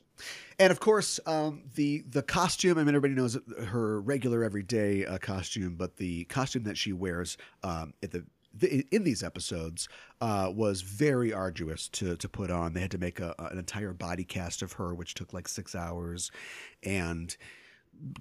[0.58, 2.78] And of course, um, the the costume.
[2.78, 3.36] I mean, everybody knows
[3.66, 8.24] her regular everyday uh, costume, but the costume that she wears um, at the
[8.90, 9.90] in these episodes
[10.22, 12.72] uh, was very arduous to to put on.
[12.72, 15.74] They had to make a, an entire body cast of her, which took like six
[15.74, 16.30] hours,
[16.82, 17.36] and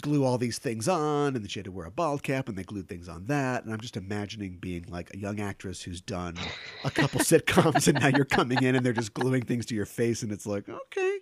[0.01, 2.55] glue all these things on and then she had to wear a bald cap and
[2.57, 6.01] they glued things on that and i'm just imagining being like a young actress who's
[6.01, 6.36] done
[6.84, 9.88] a couple sitcoms and now you're coming in and they're just gluing things to your
[9.88, 11.17] face and it's like okay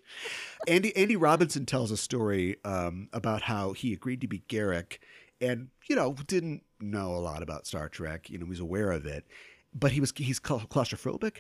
[0.68, 4.98] andy andy robinson tells a story um, about how he agreed to be garak
[5.40, 8.92] and you know didn't know a lot about star trek you know he was aware
[8.92, 9.26] of it
[9.74, 11.38] but he was he's claustrophobic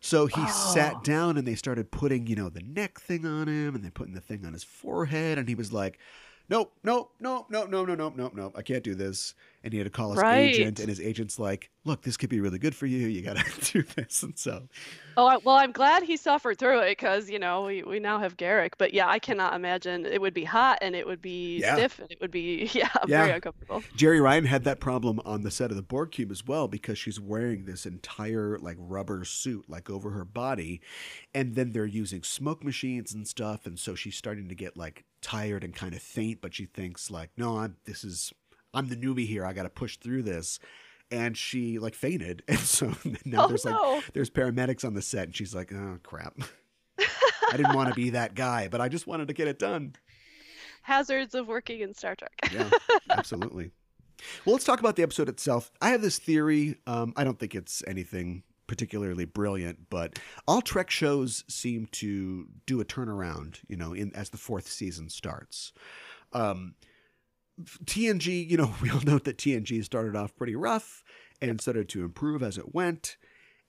[0.00, 0.70] so he Oh.
[0.74, 3.90] sat down and they started putting, you know, the neck thing on him and then
[3.90, 5.38] putting the thing on his forehead.
[5.38, 5.98] And he was like,
[6.48, 8.54] nope, nope, nope, nope, nope, nope, nope, nope.
[8.56, 9.34] I can't do this.
[9.64, 10.54] And he had to call his Right.
[10.54, 13.06] agent, and his agent's like, look, this could be really good for you.
[13.08, 14.22] You got to do this.
[14.22, 14.68] And so,
[15.16, 18.18] Oh, I, well, I'm glad he suffered through it because, you know, we, we now
[18.18, 18.72] have Garak.
[18.78, 21.76] But yeah, I cannot imagine it would be hot and it would be Yeah.
[21.76, 23.22] stiff and it would be, yeah, Yeah.
[23.22, 23.84] very uncomfortable.
[23.96, 26.98] Jeri Ryan had that problem on the set of the Borg Cube as well because
[26.98, 30.80] she's wearing this entire like rubber suit like over her body,
[31.32, 35.04] and then they're using smoke machines and stuff, and so she's starting to get like
[35.22, 36.40] tired and kind of faint.
[36.40, 38.32] But she thinks like, no, I'm this is
[38.74, 39.44] I'm the newbie here.
[39.46, 40.58] I got to push through this.
[41.10, 42.92] And she like fainted, and so
[43.24, 44.02] now Oh, there's like no.
[44.14, 46.34] there's paramedics on the set, and she's like, oh crap,
[46.98, 49.94] I didn't want to be that guy, but I just wanted to get it done.
[50.82, 52.32] Hazards of working in Star Trek.
[52.52, 52.70] Yeah,
[53.10, 53.70] absolutely.
[54.44, 55.70] Well, let's talk about the episode itself.
[55.80, 56.76] I have this theory.
[56.86, 60.18] Um, I don't think it's anything particularly brilliant, but
[60.48, 63.58] all Trek shows seem to do a turnaround.
[63.68, 65.72] You know, in as the fourth season starts.
[66.32, 66.74] Um,
[67.84, 71.02] TNG, you know, we all know that TNG started off pretty rough
[71.40, 73.16] and started to improve as it went.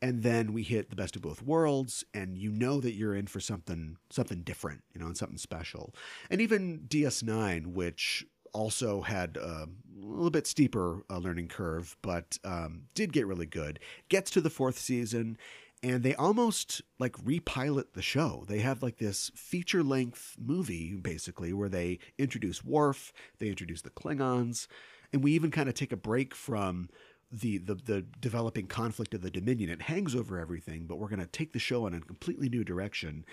[0.02, 3.28] and then we hit the best of both worlds and you know that you're in
[3.28, 5.94] for something something different you know and something special
[6.30, 9.68] and even ds9 which also had a
[9.98, 13.80] little bit steeper uh, learning curve but um, did get really good
[14.10, 15.38] gets to the fourth season
[15.86, 18.44] and they almost like repilot the show.
[18.48, 23.92] They have like this feature length movie basically where they introduce Worf, they introduce the
[23.92, 24.66] Klingons,
[25.14, 26.90] and we even kind of take a break from
[27.32, 29.70] the, the the developing conflict of the Dominion.
[29.70, 32.64] It hangs over everything, but we're going to take the show in a completely new
[32.64, 33.24] direction,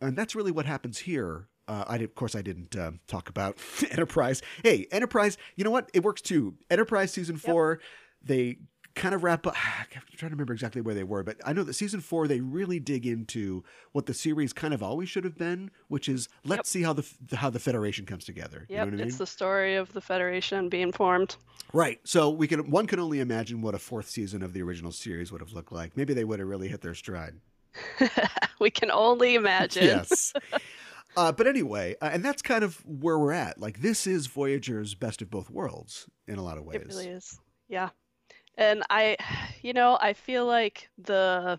[0.00, 1.48] and that's really what happens here.
[1.66, 3.58] Uh, I did, of course I didn't uh, talk about
[3.90, 4.40] Enterprise.
[4.64, 5.90] Hey, Enterprise, you know what?
[5.92, 6.54] It works too.
[6.70, 7.88] Enterprise season four, yep.
[8.22, 8.58] they
[8.98, 9.54] kind of wrap up.
[9.94, 12.40] I'm trying to remember exactly where they were, but I know that season four they
[12.40, 16.58] really dig into what the series kind of always should have been, which is let's
[16.58, 16.66] yep.
[16.66, 18.66] see how the how the Federation comes together.
[18.68, 19.18] Yep, you know it's I mean?
[19.18, 21.36] the story of the Federation being formed.
[21.72, 22.00] Right.
[22.04, 25.30] So we can one can only imagine what a fourth season of the original series
[25.32, 25.96] would have looked like.
[25.96, 27.34] Maybe they would have really hit their stride.
[28.58, 29.84] we can only imagine.
[29.84, 30.32] yes.
[31.16, 33.58] Uh, but anyway, uh, and that's kind of where we're at.
[33.58, 36.82] Like this is Voyager's best of both worlds in a lot of ways.
[36.82, 37.40] It really is.
[37.66, 37.88] Yeah.
[38.58, 39.16] And I,
[39.62, 41.58] you know, I feel like the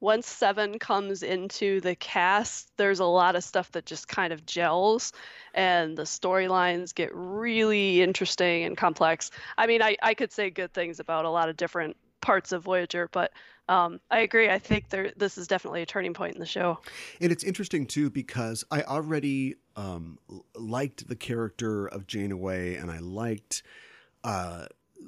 [0.00, 4.44] once Seven comes into the cast, there's a lot of stuff that just kind of
[4.44, 5.12] gels
[5.54, 9.30] and the storylines get really interesting and complex.
[9.56, 12.64] I mean, I, I could say good things about a lot of different parts of
[12.64, 13.32] Voyager, but
[13.70, 14.50] um, I agree.
[14.50, 16.80] I think there, this is definitely a turning point in the show.
[17.18, 20.18] And it's interesting too because I already um,
[20.54, 23.62] liked the character of Janeway, and I liked
[24.22, 24.66] uh,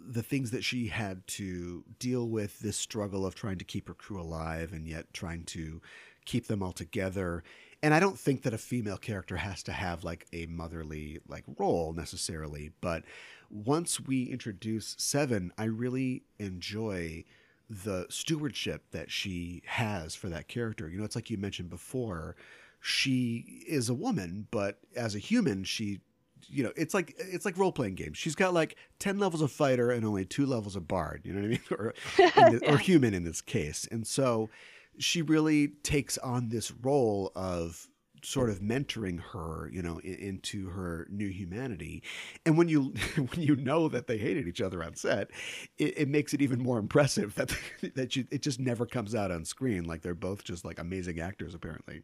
[0.09, 3.95] the things that she had to deal with this struggle of trying to keep her
[3.95, 5.81] crew alive and yet trying to
[6.25, 7.43] keep them all together.
[7.83, 11.45] And i don't think that a female character has to have like a motherly like
[11.59, 12.73] role necessarily.
[12.81, 13.05] But
[13.51, 17.25] once we introduce seven i really enjoy
[17.69, 20.89] the stewardship that she has for that character.
[20.89, 22.37] You know it's like you mentioned before
[22.81, 26.01] she is a woman but as a human she
[26.49, 28.19] you know, it's like it's like role playing games.
[28.19, 31.23] She's got like ten levels of fighter and only two levels of bard.
[31.25, 32.73] You know what I mean, or the, yeah.
[32.73, 33.87] or human in this case.
[33.91, 34.51] And so
[34.99, 37.89] she really takes on this role of
[38.23, 42.03] sort of mentoring her, you know, in, into her new humanity.
[42.45, 45.31] And when you when you know that they hated each other on set,
[45.79, 47.57] it, it makes it even more impressive that
[47.95, 49.85] that you, it just never comes out on screen.
[49.85, 52.03] Like they're both just like amazing actors, apparently.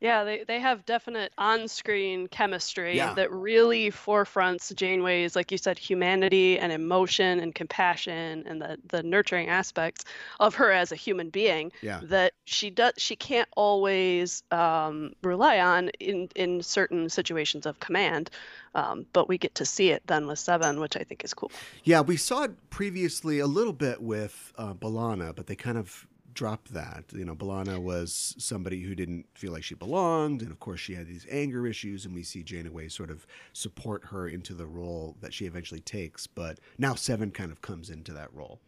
[0.00, 3.14] Yeah, they, they have definite on screen chemistry Yeah.
[3.14, 9.02] that really forefronts Janeway's, like you said, humanity and emotion and compassion and the, the
[9.02, 10.04] nurturing aspects
[10.40, 12.00] of her as a human being Yeah.
[12.04, 18.30] that she does she can't always um, rely on in, in certain situations of command.
[18.74, 21.52] Um, but we get to see it then with Seven, which I think is cool.
[21.84, 26.06] Yeah, we saw it previously a little bit with uh, B'Elanna, but they kind of
[26.34, 27.04] dropped that.
[27.12, 30.94] You know, B'Elanna was somebody who didn't feel like she belonged, and of course she
[30.94, 35.16] had these anger issues, and we see Janeway sort of support her into the role
[35.20, 36.26] that she eventually takes.
[36.26, 38.60] But now Seven kind of comes into that role.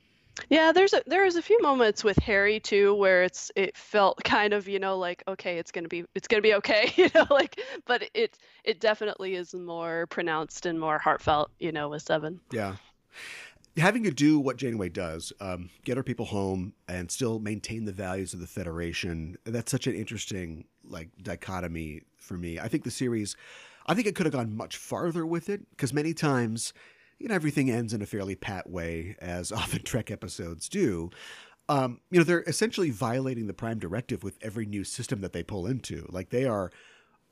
[0.51, 4.53] Yeah, there's a there's a few moments with Harry too where it's it felt kind
[4.53, 7.61] of you know like okay it's gonna be it's gonna be okay you know like
[7.87, 12.41] but it it definitely is more pronounced and more heartfelt you know with Seven.
[12.53, 12.77] Yeah.
[13.77, 17.93] Having to do what Janeway does, um, get our people home and still maintain the
[17.93, 22.59] values of the Federation, that's such an interesting like dichotomy for me.
[22.59, 23.37] I think the series,
[23.87, 26.73] I think it could have gone much farther with it because many times,
[27.19, 31.11] you know, everything ends in a fairly pat way, as often Trek episodes do.
[31.69, 35.43] Um, you know, they're essentially violating the Prime Directive with every new system that they
[35.43, 36.07] pull into.
[36.11, 36.71] Like they are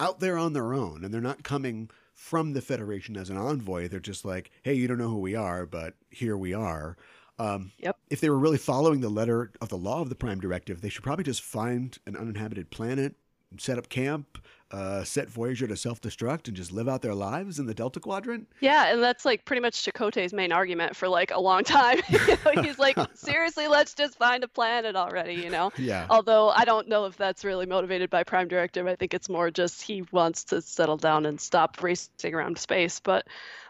[0.00, 3.88] out there on their own, and they're not coming from the Federation as an envoy.
[3.88, 6.96] They're just like, hey, you don't know who we are, but here we are.
[7.38, 7.98] Um, Yep.
[8.10, 10.88] if they were really following the letter of the law of the Prime Directive, they
[10.88, 13.16] should probably just find an uninhabited planet,
[13.58, 14.38] set up camp,
[14.70, 18.00] uh, set Voyager to self destruct, and just live out their lives in the Delta
[18.00, 18.48] Quadrant.
[18.60, 22.00] Yeah, and that's like pretty much Chakotay's main argument for like a long time.
[22.08, 25.70] you know, he's like, seriously, let's just find a planet already, you know?
[25.76, 26.06] Yeah.
[26.10, 28.86] Although I don't know if that's really motivated by Prime Directive.
[28.86, 33.00] I think it's more just he wants to settle down and stop racing around space.
[33.00, 33.26] But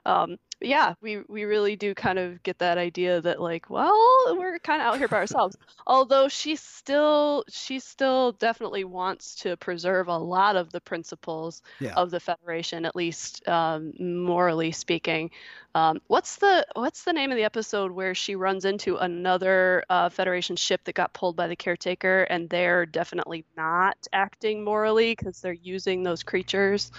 [0.06, 3.92] um, yeah, we we really do kind of get that idea that like, well,
[4.38, 5.56] we're kind of out here by ourselves.
[5.86, 11.96] Although she still she still definitely wants to preserve a lot of the principles Yeah.
[11.96, 15.30] of the Federation, at least um, morally speaking.
[15.74, 20.08] Um, what's the what's the name of the episode where she runs into another uh,
[20.08, 25.40] Federation ship that got pulled by the caretaker, and they're definitely not acting morally because
[25.40, 26.90] they're using those creatures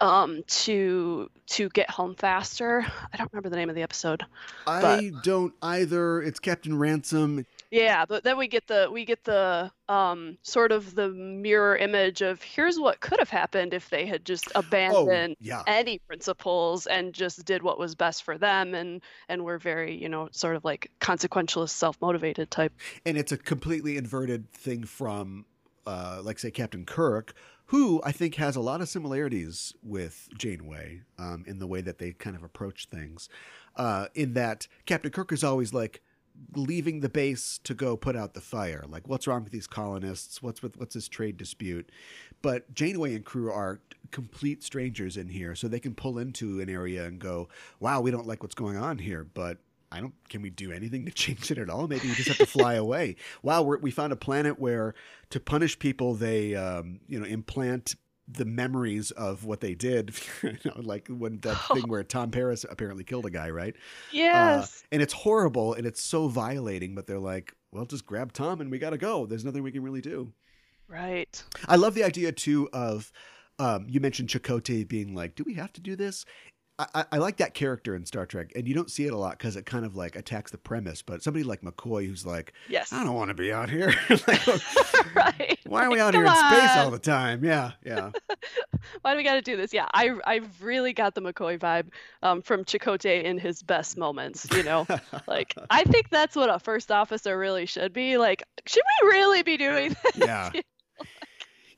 [0.00, 2.84] um, to to get home faster.
[3.12, 4.24] I don't remember the name of the episode.
[4.66, 6.22] I don't either.
[6.22, 7.44] It's Captain Ransom.
[7.70, 12.20] Yeah, but then we get the we get the um sort of the mirror image
[12.20, 15.62] of here's what could have happened if they had just abandoned Oh, yeah.
[15.66, 20.08] any principles and just did what was best for them and and were very, you
[20.08, 22.72] know, sort of like consequentialist, self-motivated type.
[23.06, 25.44] and it's a completely inverted thing from
[25.86, 27.34] uh, like say captain kirk
[27.70, 31.98] who i think has a lot of similarities with janeway um, in the way that
[31.98, 33.28] they kind of approach things
[33.76, 36.02] uh, in that captain kirk is always like
[36.54, 38.84] leaving the base to go put out the fire.
[38.88, 40.42] Like what's wrong with these colonists?
[40.42, 41.90] What's with what's this trade dispute?
[42.40, 46.68] But janeway and crew are complete strangers in here so they can pull into an
[46.68, 47.48] area and go
[47.78, 49.58] wow we don't like what's going on here but
[49.92, 50.14] I don't.
[50.28, 51.88] Can we do anything to change it at all?
[51.88, 53.16] Maybe we just have to fly away.
[53.42, 54.94] Wow, we're, we found a planet where
[55.30, 57.94] to punish people, they um, you know implant
[58.32, 60.14] the memories of what they did.
[60.42, 63.74] you know, like when that thing where Tom Paris apparently killed a guy, right?
[63.74, 63.78] Uh,
[64.12, 64.84] Yes.
[64.92, 66.94] and it's horrible and it's so violating.
[66.94, 69.26] But they're like, well, just grab Tom and we got to go.
[69.26, 70.32] There's nothing we can really do.
[70.88, 71.42] right.
[71.66, 73.10] I love the idea too of
[73.58, 76.24] um, you mentioned Chakotay being like, "Do we have to do this?"
[76.94, 79.38] I, I, like that character in Star Trek, and you don't see it a lot
[79.38, 81.02] because it kind of like attacks the premise.
[81.02, 82.92] But somebody like McCoy, who's like, Yes.
[82.92, 83.92] "I don't want to be out here.
[84.10, 84.46] like,
[85.14, 85.58] right.
[85.66, 88.10] why are we Like, out here in space all the time?" Yeah, yeah,
[89.02, 89.72] Why do we got to do this?
[89.72, 91.88] Yeah, I I really got the McCoy vibe
[92.22, 94.46] um, from Chakotay in his best moments.
[94.54, 94.86] You know,
[95.26, 98.16] like I think that's what a first officer really should be.
[98.16, 100.16] Like, should we really be doing this?
[100.16, 100.50] yeah.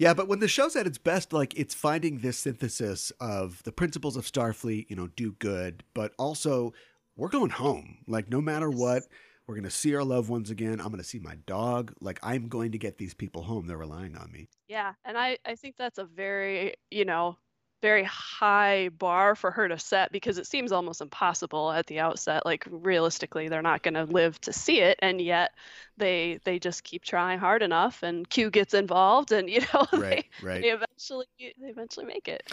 [0.03, 3.71] Yeah, but when the show's at its best, like it's finding this synthesis of the
[3.71, 6.75] principles of Starfleet, you know, do good, but also
[7.17, 7.99] we're going home.
[8.09, 9.05] Like no matter what,
[9.47, 10.81] we're going to see our loved ones again.
[10.81, 11.95] I'm going to see my dog.
[12.01, 13.69] Like I'm going to get these people home.
[13.69, 14.49] They're relying on me.
[14.67, 17.39] Yeah, and I I think that's a very you know
[17.83, 22.47] very high bar for her to set because it seems almost impossible at the outset.
[22.47, 25.51] Like realistically, they're not going to live to see it, and yet
[25.99, 30.25] they they just keep trying hard enough, and Q gets involved, and you know Right,
[30.41, 30.63] they, right.
[30.63, 32.51] they eventually they eventually make it.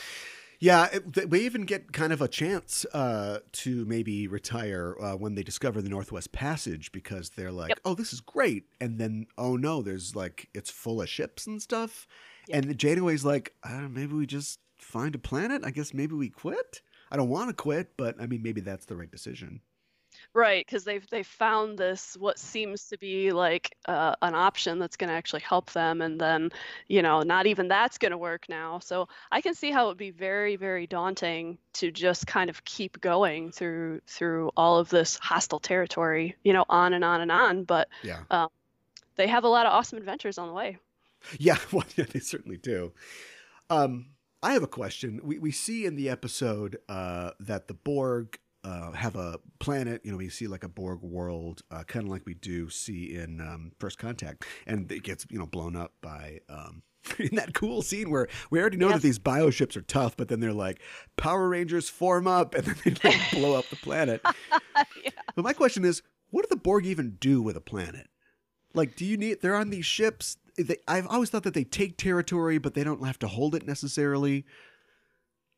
[0.61, 5.35] Yeah, it, we even get kind of a chance uh, to maybe retire uh, when
[5.35, 7.79] they discover the Northwest Passage because they're like, Yep.
[7.85, 11.61] "Oh, this is great," and then, "Oh no, there's like it's full of ships and
[11.61, 12.07] stuff,"
[12.51, 15.63] and Janeway's like, I don't, "Maybe we just find a planet.
[15.65, 16.81] I guess maybe we quit.
[17.11, 19.61] I don't want to quit, but I mean, maybe that's the right decision."
[20.33, 24.97] Right, because they've they found this what seems to be like uh, an option that's
[24.97, 26.51] going to actually help them, and then
[26.87, 28.79] you know not even that's going to work now.
[28.79, 32.63] So I can see how it would be very very daunting to just kind of
[32.65, 37.31] keep going through through all of this hostile territory, you know, on and on and
[37.31, 37.63] on.
[37.63, 38.23] But Yeah,
[39.15, 40.77] they have a lot of awesome adventures on the way.
[41.37, 42.93] yeah, well, yeah, they certainly do.
[43.69, 44.07] Um,
[44.41, 45.19] I have a question.
[45.23, 50.01] We we see in the episode uh, that the Borg uh, have a planet.
[50.03, 53.15] You know, we see like a Borg world, uh, kind of like we do see
[53.15, 56.39] in um, First Contact, and it gets you know blown up by.
[56.49, 56.83] Um,
[57.19, 60.41] in that cool scene where we already know that these bioships are tough, but then
[60.41, 60.81] they're like
[61.15, 64.21] Power Rangers form up and then they like blow up the planet.
[65.03, 65.11] Yeah.
[65.35, 68.07] But my question is, what do the Borg even do with a planet?
[68.73, 69.41] Like, do you need?
[69.41, 70.37] They're on these ships.
[70.63, 73.65] They, I've always thought that they take territory, but they don't have to hold it
[73.65, 74.45] necessarily.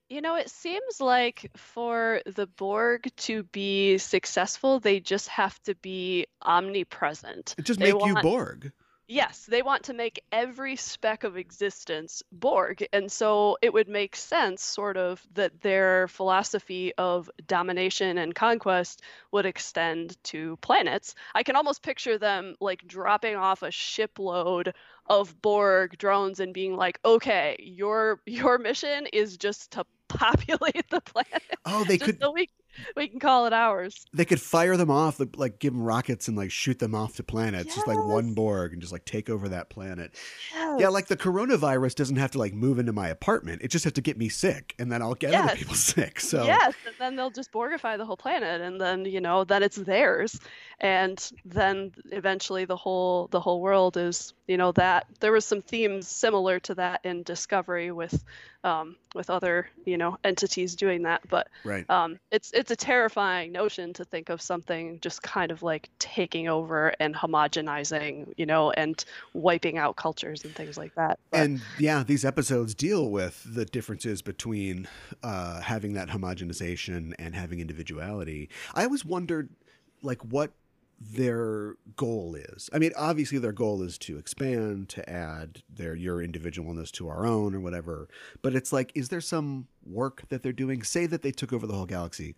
[0.09, 5.75] You know, it seems like for the Borg to be successful, they just have to
[5.75, 7.55] be omnipresent.
[7.57, 8.73] It just make you Borg.
[9.07, 12.87] Yes, they want to make every speck of existence Borg.
[12.93, 19.01] And so it would make sense, sort of, that their philosophy of domination and conquest
[19.31, 21.13] would extend to planets.
[21.35, 24.73] I can almost picture them like dropping off a shipload
[25.07, 31.01] of Borg drones and being like, okay, your your mission is just to populate the
[31.01, 31.59] planet.
[31.65, 32.47] Oh, they just could so we,
[32.95, 34.05] we can call it ours.
[34.13, 37.15] they could fire them off, like, like give them rockets and like shoot them off
[37.15, 40.15] to planets, just like one Borg, and just like take over that planet.
[40.77, 43.61] Yeah, like the coronavirus doesn't have to like move into my apartment.
[43.61, 46.19] It just has to get me sick, and then I'll get other people sick.
[46.19, 49.63] So Yes, and then they'll just Borgify the whole planet, and then you know then
[49.63, 50.39] it's theirs,
[50.79, 55.61] and then eventually the whole the whole world is you know that there was some
[55.61, 58.21] themes similar to that in Discovery with
[58.65, 61.89] um, with other you know entities doing that, but right.
[61.89, 66.49] um, it's it's a terrifying notion to think of something just kind of like taking
[66.49, 71.17] over and homogenizing, you know, and wiping out cultures and things like that.
[71.29, 74.85] But- and yeah, these episodes deal with the differences between
[75.23, 78.49] uh, having that homogenization and having individuality.
[78.75, 79.47] I always wondered,
[80.03, 80.51] like, what
[81.03, 82.69] their goal is.
[82.71, 87.25] I mean, obviously, their goal is to expand, to add their your individualness to our
[87.25, 88.07] own, or whatever.
[88.43, 90.83] But it's like, is there some work that they're doing?
[90.83, 92.35] Say that they took over the whole galaxy.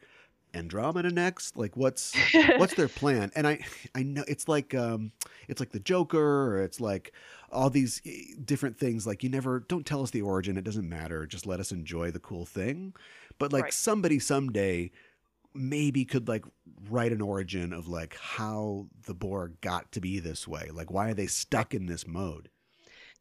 [0.56, 1.58] Andromeda next?
[1.58, 2.16] Like, what's
[2.56, 3.32] what's their plan?
[3.36, 3.60] And I
[3.96, 5.12] I know it's like um
[5.48, 7.12] it's like the Joker, or it's like
[7.52, 9.06] all these eh, different things.
[9.08, 11.26] Like, you never don't tell us the origin; it doesn't matter.
[11.26, 12.94] Just let us enjoy the cool thing.
[13.40, 13.74] But like Right.
[13.74, 14.92] somebody someday
[15.54, 16.46] maybe could like
[16.90, 20.70] write an origin of like how the Borg got to be this way.
[20.72, 22.50] Like, why are they stuck in this mode?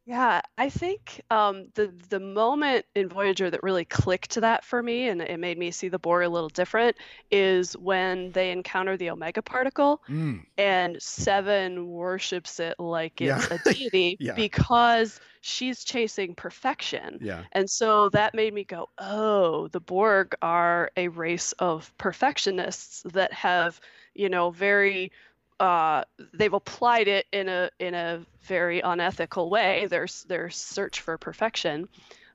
[0.05, 5.07] Yeah, I think um, the the moment in Voyager that really clicked that for me
[5.07, 6.97] and it made me see the Borg a little different
[7.31, 13.39] is when they encounter the Omega particle Mm, and Seven worships it like Yeah.
[13.39, 14.35] it's a deity Yeah.
[14.35, 17.19] because she's chasing perfection.
[17.19, 17.45] yeah.
[17.53, 23.33] And so that made me go, oh, the Borg are a race of perfectionists that
[23.33, 23.79] have,
[24.15, 25.11] you know, very
[25.59, 29.87] uh, they've applied it in a in a very unethical way.
[29.87, 31.87] Their their search for perfection,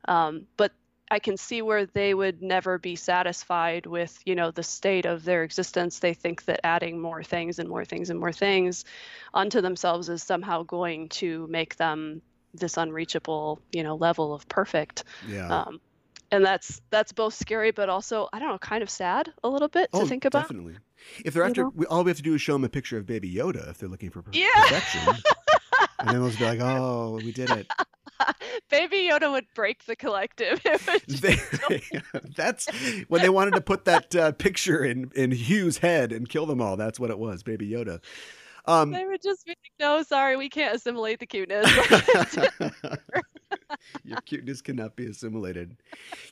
[0.07, 0.73] um, but
[1.11, 5.25] I can see where they would never be satisfied with, you know, the state of
[5.25, 5.99] their existence.
[6.01, 8.85] They think that adding more things and more things and more things
[9.33, 12.21] onto themselves is somehow going to make them
[12.55, 15.05] this unreachable, you know, level of perfect.
[15.27, 15.49] Yeah.
[15.49, 15.81] Um,
[16.31, 19.69] and that's that's both scary, but also I don't know, kind of sad a little
[19.69, 20.43] bit to oh, think about.
[20.43, 20.77] definitely.
[21.25, 21.73] If they're You after, know?
[21.75, 23.79] we, all we have to do is show them a picture of Baby Yoda if
[23.79, 24.49] they're looking for per- Yeah.
[24.55, 25.01] perfection,
[25.99, 27.67] and then they'll just be like, "Oh, we did it."
[28.71, 30.61] Baby Yoda would break the collective.
[31.09, 31.37] They,
[32.37, 32.69] that's
[33.09, 36.61] when they wanted to put that uh, picture in in Hugh's head and kill them
[36.61, 36.77] all.
[36.77, 38.03] That's what it was, Baby Yoda.
[38.67, 41.67] Um, they would just be like, no, sorry, we can't assimilate the cuteness.
[44.05, 45.77] Your cuteness cannot be assimilated.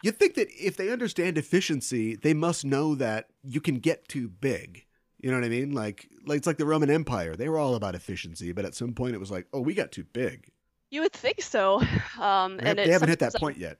[0.02, 4.28] You'd think that if they understand efficiency, they must know that you can get too
[4.28, 4.84] big.
[5.20, 5.72] You know what I mean?
[5.72, 7.34] Like, like it's like the Roman Empire.
[7.36, 9.90] They were all about efficiency, but at some point it was like, oh, we got
[9.92, 10.50] too big.
[10.90, 11.82] you would think so.
[12.20, 13.78] Um, They, and they haven't hit that point yet.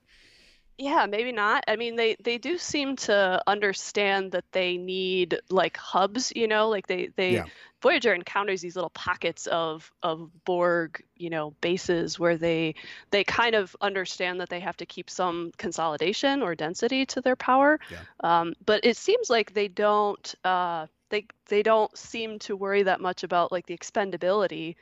[0.77, 1.63] Yeah, maybe not.
[1.67, 6.69] I mean, they they do seem to understand that they need like hubs, you know,
[6.69, 7.47] like they they Yeah.
[7.81, 12.75] Voyager encounters these little pockets of of Borg, you know, bases where they
[13.09, 17.35] they kind of understand that they have to keep some consolidation or density to their
[17.35, 17.79] power.
[17.87, 18.03] Yeah.
[18.19, 23.01] Um, but it seems like they don't uh they they don't seem to worry that
[23.01, 24.75] much about like the expendability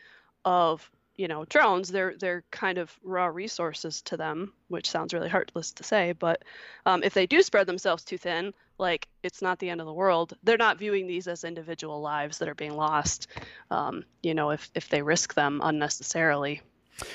[0.43, 5.29] of you know drones they're they're kind of raw resources to them which sounds really
[5.29, 6.43] heartless to say but
[6.85, 9.93] um, if they do spread themselves too thin like it's not the end of the
[9.93, 13.27] world they're not viewing these as individual lives that are being lost
[13.71, 16.61] um, you know if if they risk them unnecessarily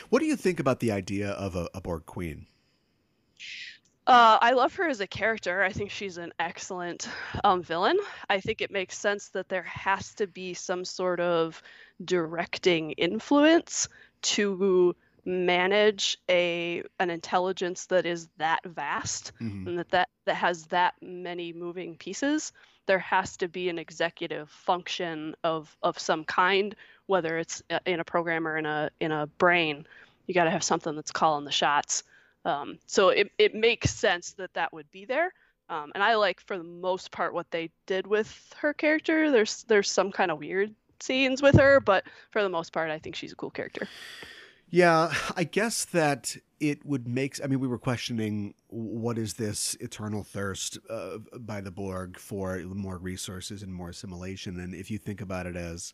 [0.08, 2.46] What do you think about the idea of a, a Borg queen?
[4.06, 5.62] Uh, I love her as a character.
[5.62, 7.08] I think she's an excellent
[7.44, 7.96] um, villain.
[8.28, 11.62] I think it makes sense that there has to be some sort of
[12.04, 13.88] directing influence
[14.22, 14.94] to
[15.24, 19.66] manage a an intelligence that is that vast Mhm.
[19.66, 22.52] and that, that that has that many moving pieces.
[22.86, 26.74] There has to be an executive function of of some kind,
[27.06, 29.86] whether it's uh, in a program or in a in a brain.
[30.26, 32.02] You got to have something that's calling the shots.
[32.44, 35.32] Um, so it, it makes sense that that would be there.
[35.68, 39.30] Um, and I like for the most part what they did with her character.
[39.30, 42.98] There's there's some kind of weird scenes with her, but for the most part, I
[42.98, 43.88] think she's a cool character.
[44.70, 47.42] Yeah, I guess that it would make.
[47.42, 52.58] I mean, we were questioning what is this eternal thirst uh, by the Borg for
[52.58, 55.92] more resources and more assimilation, and if you think about it as,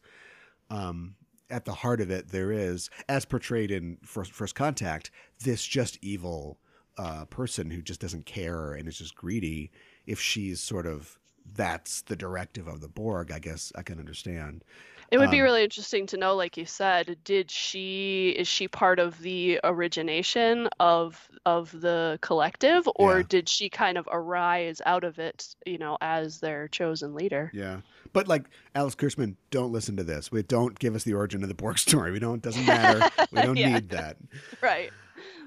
[0.68, 1.14] um,
[1.48, 5.10] at the heart of it, there is, as portrayed in First, First Contact,
[5.42, 6.58] this just evil
[6.98, 9.70] uh, person who just doesn't care and is just greedy.
[10.06, 11.18] If she's sort of
[11.54, 14.64] that's the directive of the Borg, I guess I can understand.
[15.10, 18.66] It would be Um, really interesting to know, like you said, did she is she
[18.68, 23.26] part of the origination of of the collective, or Yeah.
[23.28, 27.50] did she kind of arise out of it, you know, as their chosen leader?
[27.54, 27.82] Yeah.
[28.12, 28.44] But like
[28.74, 30.32] Alex Kurtzman, don't listen to this.
[30.32, 32.10] We don't give us the origin of the Borg story.
[32.10, 32.42] We don't.
[32.42, 33.08] Doesn't matter.
[33.30, 33.74] We don't Yeah.
[33.74, 34.16] need that.
[34.60, 34.90] Right.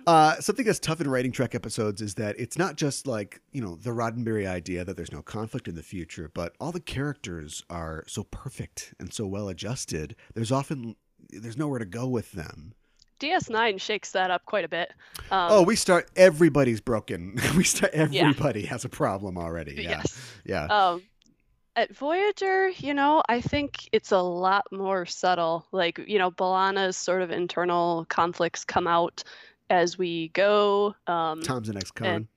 [0.10, 3.62] Uh, something that's tough in writing Trek episodes is that it's not just like you
[3.62, 7.64] know the Roddenberry idea that there's no conflict in the future, but all the characters
[7.70, 10.16] are so perfect and so well adjusted.
[10.34, 10.96] There's often
[11.30, 12.74] there's nowhere to go with them.
[13.20, 14.92] DS9 shakes that up quite a bit.
[15.30, 16.10] Um, oh, we start.
[16.16, 17.40] Everybody's broken.
[17.56, 17.94] we start.
[17.94, 19.76] Everybody has a problem already.
[19.76, 19.90] Yeah.
[19.90, 20.34] yes.
[20.44, 20.66] Yeah.
[20.66, 21.04] Um,
[21.76, 25.68] at Voyager, you know, I think it's a lot more subtle.
[25.72, 29.24] Like, you know, B'Elanna's sort of internal conflicts come out
[29.70, 30.96] as we go.
[31.08, 32.28] Um, Tom's an ex-con.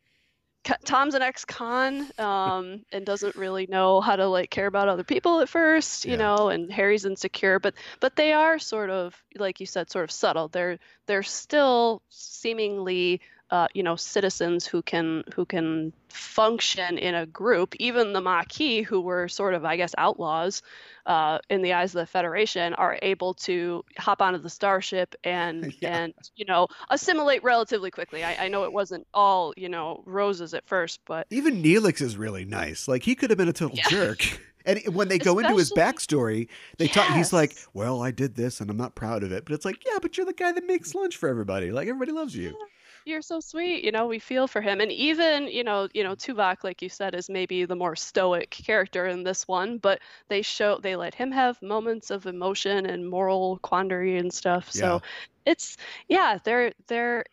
[0.85, 5.41] Tom's an ex-con um, and doesn't really know how to like care about other people
[5.41, 6.19] at first, you Yeah.
[6.19, 6.49] know.
[6.51, 10.49] And Harry's insecure, but but they are sort of like you said, sort of subtle.
[10.49, 13.21] They're they're still seemingly
[13.53, 17.77] uh, you know citizens who can who can function in a group.
[17.79, 20.63] Even the Maquis, who were sort of I guess outlaws
[21.05, 25.75] uh, in the eyes of the Federation, are able to hop onto the starship and
[25.81, 26.03] yeah.
[26.03, 28.25] and you know assimilate relatively quickly.
[28.25, 32.17] I, I know it wasn't all you know roses at first, but even Neelix is
[32.17, 32.89] really nice.
[32.89, 33.89] Like he could have been a total yeah.
[33.89, 34.41] jerk.
[34.65, 36.47] And when they go Especially, into his backstory,
[36.79, 36.95] they yes.
[36.95, 37.17] talk.
[37.17, 39.85] He's like, "Well, I did this, and I'm not proud of it." But it's like,
[39.85, 41.73] yeah, but you're the guy that makes lunch for everybody.
[41.73, 42.51] Like everybody loves you.
[42.51, 42.67] Yeah.
[43.05, 43.85] You're so sweet.
[43.85, 46.89] You know, we feel for him, and even you know, you know, Tuvok, like you
[46.89, 49.79] said, is maybe the more stoic character in this one.
[49.79, 54.71] But they show they let him have moments of emotion and moral quandary and stuff.
[54.73, 54.99] Yeah.
[54.99, 55.03] So
[55.47, 55.77] it's
[56.09, 57.25] yeah, they're they're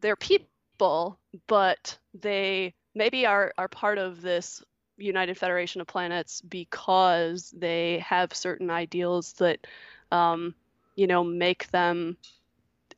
[0.00, 4.62] they're people, but they maybe are are part of this
[4.96, 9.66] United Federation of Planets because they have certain ideals that,
[10.10, 10.54] um,
[10.96, 12.16] you know, make them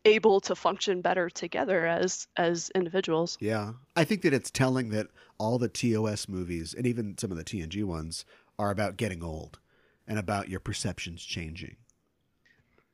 [0.05, 3.37] able to function better together as as individuals.
[3.41, 7.37] Yeah, I think that it's telling that all the TOS movies and even some of
[7.37, 8.25] the TNG ones
[8.59, 9.59] are about getting old
[10.07, 11.77] and about your perceptions changing.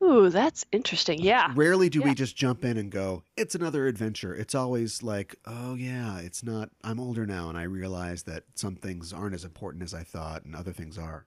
[0.03, 1.21] Ooh, that's interesting.
[1.21, 1.53] Yeah.
[1.55, 2.07] Rarely do yeah.
[2.07, 4.35] we just jump in and go, it's another adventure.
[4.35, 8.77] It's always like, oh, yeah, it's not, I'm older now and I realize that some
[8.77, 11.27] things aren't as important as I thought and other things are.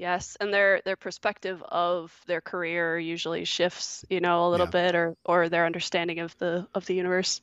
[0.00, 4.86] Yes, and their their perspective of their career usually shifts, you know, a little yeah.
[4.86, 7.42] bit, or or their understanding of the of the universe.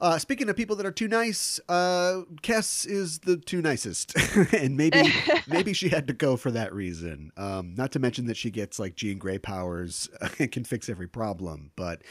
[0.00, 4.16] Uh, speaking of people that are too nice, uh, Kes is the too nicest,
[4.52, 5.12] and maybe
[5.46, 7.30] maybe she had to go for that reason.
[7.36, 10.08] Um, not to mention that she gets like Jean Grey powers
[10.40, 12.02] and can fix every problem, but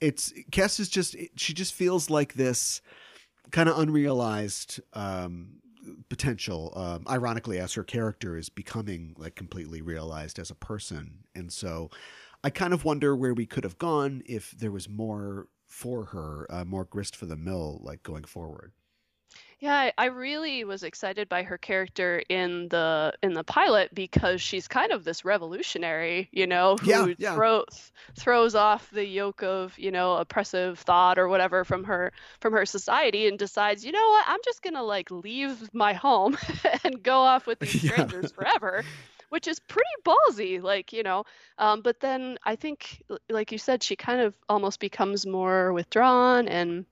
[0.00, 2.80] it's Kes is just she just feels like this
[3.50, 5.60] kind of unrealized um,
[6.08, 6.72] potential.
[6.76, 11.90] Um, ironically, as her character is becoming like completely realized as a person, and so
[12.42, 16.46] I kind of wonder where we could have gone if there was more for her,
[16.50, 18.72] uh, more grist for the mill, like going forward.
[19.60, 24.68] Yeah, I really was excited by her character in the in the pilot because she's
[24.68, 27.34] kind of this revolutionary, you know, who yeah, yeah.
[27.34, 27.64] Throw,
[28.16, 32.66] throws off the yoke of you know oppressive thought or whatever from her from her
[32.66, 36.36] society and decides, you know what, I'm just gonna like leave my home
[36.84, 38.42] and go off with these strangers yeah.
[38.42, 38.84] forever
[39.30, 41.24] which is pretty ballsy like you know
[41.58, 46.46] um, but then i think like you said she kind of almost becomes more withdrawn
[46.46, 46.86] and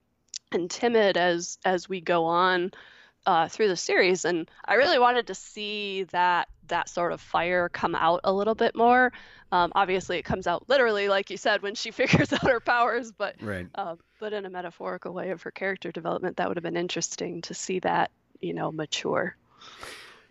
[0.55, 2.73] and timid as as we go on
[3.27, 7.69] uh, through the series, and I really wanted to see that that sort of fire
[7.69, 9.13] come out a little bit more.
[9.53, 13.13] Um, obviously, it comes out literally, like you said, when she figures out her powers,
[13.13, 13.67] but right.
[13.75, 17.43] uh, but in a metaphorical way of her character development, that would have been interesting
[17.43, 19.37] to see that you know mature.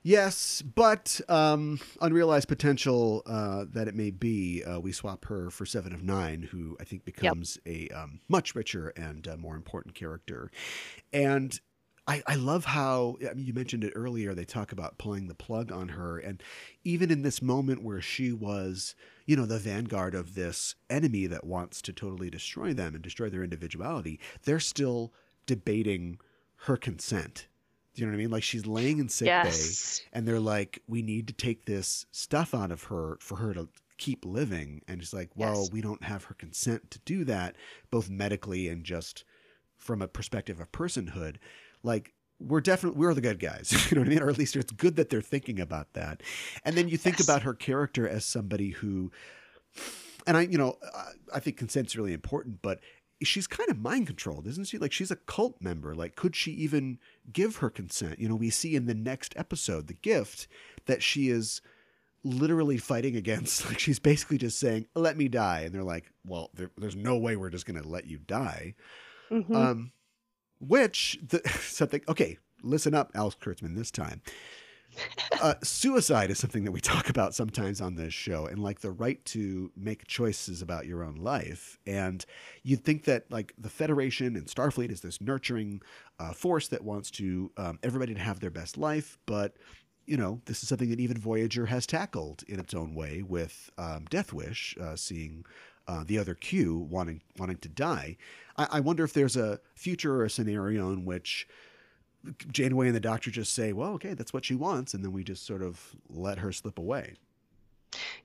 [0.04, 5.66] Yes, but um, unrealized potential uh, that it may be, uh, we swap her for
[5.66, 7.92] Seven of Nine, who I think becomes yep.
[7.92, 10.50] a um, much richer and uh, more important character.
[11.14, 11.60] And
[12.08, 14.34] I, I love how I mean, you mentioned it earlier.
[14.34, 16.42] They talk about pulling the plug on her, and
[16.84, 18.96] even in this moment where she was,
[19.28, 23.30] you know, the vanguard of this enemy that wants to totally destroy them and destroy
[23.30, 25.14] their individuality, they're still
[25.46, 26.18] debating
[26.66, 27.48] her consent
[27.94, 28.32] do you know what I mean?
[28.32, 30.00] Like she's laying in sick yes.
[30.00, 33.54] bay, and they're like, "We need to take this stuff out of her for her
[33.54, 33.68] to
[33.98, 35.72] keep living." And she's like, "Well, yes.
[35.72, 37.56] we don't have her consent to do that,
[37.90, 39.24] both medically and just
[39.78, 41.36] from a perspective of personhood."
[41.84, 44.22] Like we're definitely we're the good guys, you know what I mean?
[44.22, 46.22] Or at least it's good that they're thinking about that.
[46.64, 47.28] And then you think yes.
[47.28, 49.12] about her character as somebody who
[50.28, 50.78] and I, you know,
[51.34, 52.80] I think consent's really important, but
[53.24, 54.78] she's kind of mind controlled, isn't she?
[54.78, 55.96] Like she's a cult member.
[55.96, 57.00] Like, could she even
[57.32, 58.20] give her consent?
[58.20, 60.48] You know, we see in the next episode, The Gift,
[60.86, 61.62] that she is
[62.24, 63.66] literally fighting against.
[63.72, 67.18] Like, she's basically just saying, "Let me die," and they're like, "Well, there, there's no
[67.18, 68.76] way we're just going to let you die."
[69.30, 69.56] Mm-hmm.
[69.56, 69.92] Um,
[70.60, 72.02] which the something?
[72.08, 73.76] Okay, listen up, Alex Kurtzman.
[73.76, 74.22] This time,
[75.42, 78.92] uh, suicide is something that we talk about sometimes on this show, and like the
[78.92, 81.78] right to make choices about your own life.
[81.86, 82.26] And
[82.64, 85.82] you'd think that like the Federation and Starfleet is this nurturing
[86.20, 89.56] uh, force that wants to um, everybody to have their best life, but
[90.06, 93.70] you know this is something that even Voyager has tackled in its own way with
[93.78, 95.46] um, Death Wish, uh, seeing.
[95.88, 98.16] Uh, the other Q wanting wanting to die.
[98.56, 101.48] I, I wonder if there's a future or a scenario in which
[102.52, 104.94] Janeway and the doctor just say, well, okay, that's what she wants.
[104.94, 107.16] And then we just sort of let her slip away.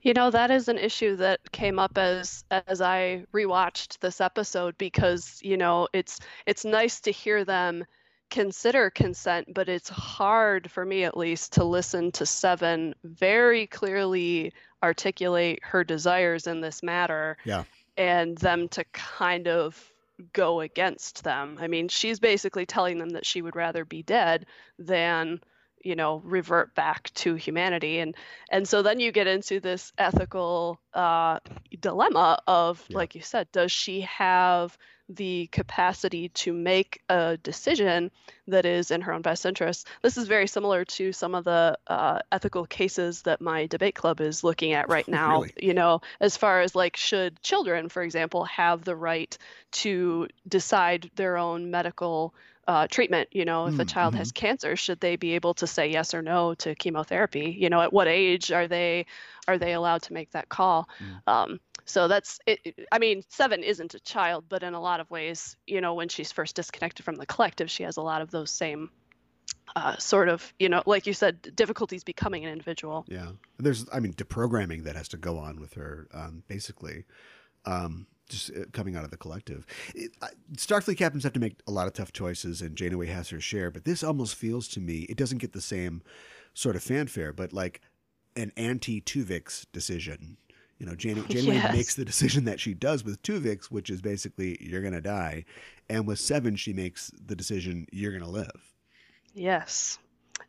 [0.01, 4.77] You know, that is an issue that came up as as I rewatched this episode
[4.77, 7.85] because, you know, it's it's nice to hear them
[8.29, 14.53] consider consent, but it's hard for me at least to listen to Seven very clearly
[14.83, 17.37] articulate her desires in this matter.
[17.43, 17.63] Yeah.
[17.97, 19.91] And them to kind of
[20.33, 21.57] go against them.
[21.59, 24.45] I mean, she's basically telling them that she would rather be dead
[24.79, 25.41] than
[25.83, 28.15] you know revert back to humanity and
[28.49, 31.39] and so then you get into this ethical uh,
[31.79, 32.97] dilemma of yeah.
[32.97, 34.77] like you said does she have
[35.09, 38.11] the capacity to make a decision
[38.47, 41.77] that is in her own best interest this is very similar to some of the
[41.87, 45.53] uh, ethical cases that my debate club is looking at right now really?
[45.61, 49.37] you know as far as like should children for example have the right
[49.71, 52.33] to decide their own medical
[52.67, 53.29] uh, treatment.
[53.31, 54.19] You know, if mm, a child mm-hmm.
[54.19, 57.55] has cancer, should they be able to say yes or no to chemotherapy?
[57.57, 59.05] You know, at what age are they
[59.47, 60.89] are they allowed to make that call?
[60.99, 61.31] Mm.
[61.31, 62.87] Um, so that's it.
[62.91, 66.09] I mean, seven isn't a child, but in a lot of ways, you know, when
[66.09, 68.89] she's first disconnected from the collective, she has a lot of those same
[69.75, 73.05] uh, sort of, you know, like you said, difficulties becoming an individual.
[73.07, 77.05] Yeah, there's, I mean, deprogramming that has to go on with her, um, basically.
[77.65, 79.65] Um, just uh, coming out of the collective.
[79.95, 80.11] It,
[80.55, 83.71] Starfleet captains have to make a lot of tough choices, and Janeway has her share.
[83.71, 86.01] But this almost feels to me it doesn't get the same
[86.53, 87.81] sort of fanfare, but like
[88.35, 90.37] an anti Tuvix decision.
[90.77, 91.73] You know, Jan- Janeway yes.
[91.73, 95.45] makes the decision that she does with Tuvix, which is basically you're going to die,
[95.89, 98.73] and with Seven, she makes the decision you're going to live.
[99.33, 99.99] Yes,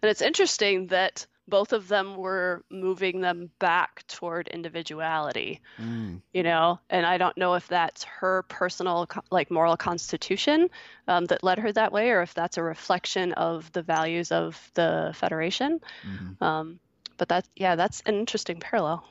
[0.02, 6.20] and it's interesting that both of them were moving them back toward individuality mm.
[6.32, 10.68] you know and i don't know if that's her personal like moral constitution
[11.08, 14.70] um, that led her that way or if that's a reflection of the values of
[14.74, 16.44] the federation mm-hmm.
[16.44, 16.78] um,
[17.16, 19.04] but that's yeah that's an interesting parallel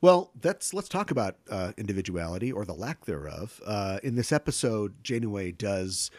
[0.00, 3.60] well, that's let's talk about uh, individuality or the lack thereof.
[3.64, 6.10] Uh, in this episode, Janeway does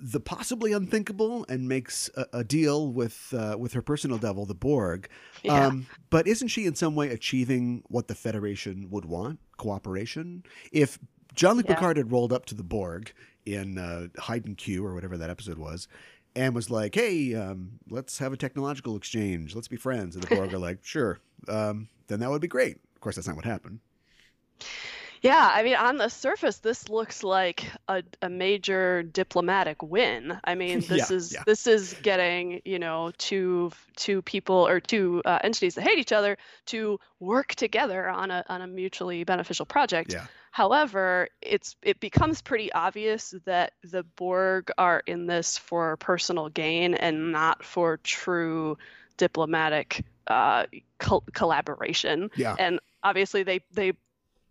[0.00, 4.54] the possibly unthinkable and makes a, a deal with uh, with her personal devil, the
[4.54, 5.08] Borg.
[5.42, 5.66] Yeah.
[5.66, 9.40] Um, but isn't she in some way achieving what the Federation would want?
[9.56, 10.44] Cooperation.
[10.72, 10.98] If
[11.34, 11.74] Jean-Luc yeah.
[11.74, 13.12] Picard had rolled up to the Borg
[13.44, 15.88] in uh, Haiden Q or whatever that episode was,
[16.34, 19.54] and was like, "Hey, um, let's have a technological exchange.
[19.54, 21.18] Let's be friends," and the Borg are like, "Sure,"
[21.48, 22.76] um, then that would be great.
[22.94, 23.80] Of course, that's not what happened.
[25.22, 30.38] Yeah, I mean, on the surface, this looks like a, a major diplomatic win.
[30.44, 31.42] I mean, this yeah, is yeah.
[31.46, 36.12] this is getting you know two two people or two uh, entities that hate each
[36.12, 40.12] other to work together on a on a mutually beneficial project.
[40.12, 40.26] Yeah.
[40.50, 46.94] However, it's it becomes pretty obvious that the Borg are in this for personal gain
[46.94, 48.78] and not for true
[49.16, 50.64] diplomatic uh,
[50.98, 52.30] co- collaboration.
[52.36, 52.56] Yeah.
[52.58, 53.92] And obviously, they they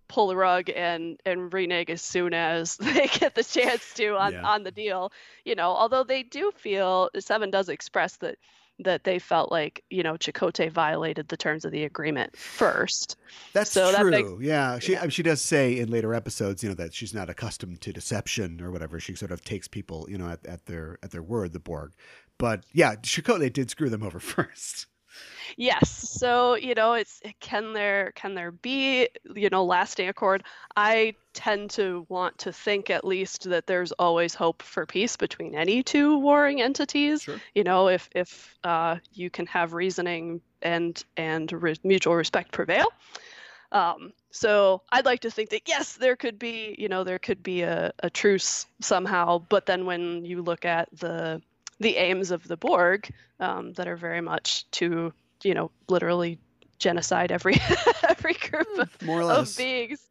[0.07, 4.33] pull the rug and and renege as soon as they get the chance to on
[4.33, 4.47] yeah.
[4.47, 5.11] on the deal.
[5.45, 8.37] You know, although they do feel Seven does express that
[8.79, 13.17] that they felt like you know Chakotay violated the terms of the agreement first.
[13.53, 14.11] That's so true.
[14.11, 15.07] That makes, yeah, she yeah.
[15.09, 18.71] she does say in later episodes, you know, that she's not accustomed to deception or
[18.71, 18.99] whatever.
[18.99, 21.93] She sort of takes people, you know, at, at their at their word, the Borg.
[22.37, 24.87] But yeah, Chakotay did screw them over first.
[25.55, 25.89] Yes.
[25.89, 30.43] So, you know, it's can there can there be, you know, lasting accord?
[30.75, 35.55] I tend to want to think at least that there's always hope for peace between
[35.55, 37.23] any two warring entities.
[37.23, 37.39] Sure.
[37.55, 42.87] You know, if if uh, you can have reasoning and and re- mutual respect prevail.
[43.71, 47.43] Um, so I'd like to think that yes, there could be, you know, there could
[47.43, 49.39] be a, a truce somehow.
[49.39, 51.41] But then when you look at the
[51.79, 53.09] the aims of the Borg
[53.39, 55.13] um, that are very much to
[55.43, 56.39] you know literally
[56.79, 57.55] genocide every
[58.09, 59.51] every group hmm, of, More or less.
[59.51, 60.01] of beings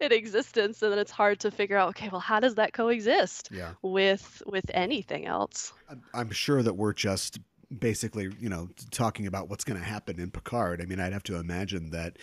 [0.00, 3.48] in existence and then it's hard to figure out okay well how does that coexist
[3.50, 3.72] yeah.
[3.82, 5.72] with with anything else
[6.14, 7.40] i'm sure that we're just
[7.78, 11.22] basically you know talking about what's going to happen in picard i mean i'd have
[11.22, 12.16] to imagine that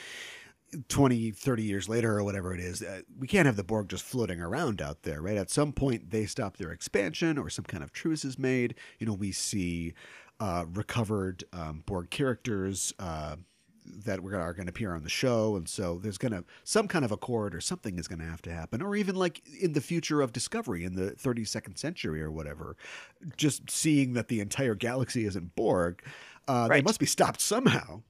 [0.88, 4.04] 20 30 years later or whatever it is uh, we can't have the borg just
[4.04, 7.84] floating around out there right at some point they stop their expansion or some kind
[7.84, 9.94] of truce is made you know we see
[10.40, 13.36] uh, recovered um, Borg characters uh,
[14.06, 16.88] that were, are going to appear on the show, and so there's going to some
[16.88, 19.74] kind of accord or something is going to have to happen, or even like in
[19.74, 22.78] the future of Discovery in the 32nd century or whatever,
[23.36, 26.02] just seeing that the entire galaxy isn't Borg,
[26.48, 26.78] uh, right.
[26.78, 28.02] they must be stopped somehow.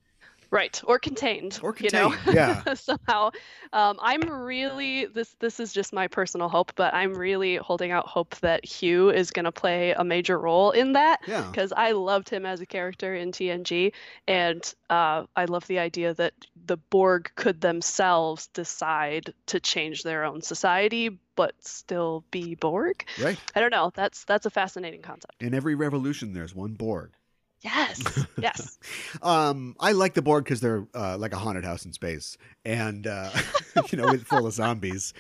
[0.52, 1.60] Right, or contained.
[1.62, 2.40] Or contained, you know?
[2.66, 2.74] yeah.
[2.74, 3.32] Somehow,
[3.72, 5.36] um, I'm really this.
[5.40, 9.32] This is just my personal hope, but I'm really holding out hope that Hugh is
[9.32, 11.20] going to play a major role in that.
[11.28, 11.44] Yeah.
[11.50, 13.94] Because I loved him as a character in TNG,
[14.28, 16.34] and uh, I love the idea that
[16.66, 23.06] the Borg could themselves decide to change their own society, but still be Borg.
[23.22, 23.38] Right.
[23.56, 23.92] I don't know.
[23.94, 25.42] That's that's a fascinating concept.
[25.42, 27.12] In every revolution, there's one Borg.
[27.62, 28.80] Yes, yes.
[29.22, 33.06] um, I like the Borg because they're uh, like a haunted house in space, and
[33.06, 33.30] uh,
[33.92, 35.14] you know, with full of zombies,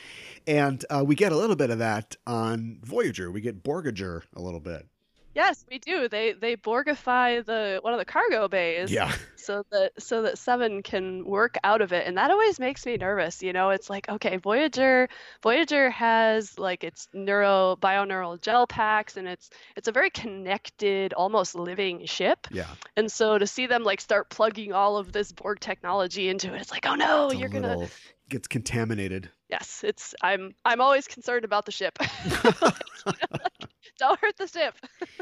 [0.47, 3.29] and uh, we get a little bit of that on Voyager.
[3.29, 4.87] We get Borgager a little bit.
[5.39, 6.09] Yes, we do.
[6.09, 8.91] They they Borgify the one of the cargo bays.
[8.91, 9.13] Yeah.
[9.37, 12.97] So that so that Seven can work out of it, and that always makes me
[12.97, 13.41] nervous.
[13.41, 15.07] You know, it's like okay, Voyager
[15.41, 21.55] Voyager has like its neuro bioneural gel packs, and it's it's a very connected, almost
[21.55, 22.45] living ship.
[22.51, 22.67] Yeah.
[22.97, 26.59] And so to see them like start plugging all of this Borg technology into it,
[26.59, 27.87] it's like oh no, It's you're gonna
[28.27, 29.29] gets contaminated.
[29.49, 31.97] yes, it's I'm I'm always concerned about the ship.
[33.99, 34.75] Don't hurt the ship.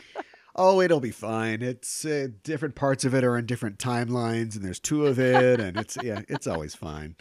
[0.59, 1.61] Oh, it'll be fine.
[1.61, 5.59] It's uh, different parts of it are in different timelines, and there's two of it,
[5.59, 7.15] and it's yeah, it's always fine.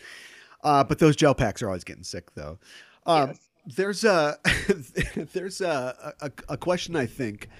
[0.64, 2.58] Uh, but those gel packs are always getting sick, though.
[3.04, 3.40] Um, Yes.
[3.76, 4.38] There's a
[5.34, 7.50] there's a, a a question I think,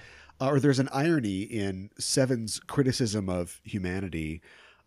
[0.41, 4.41] uh, or there's an irony in Seven's criticism of humanity,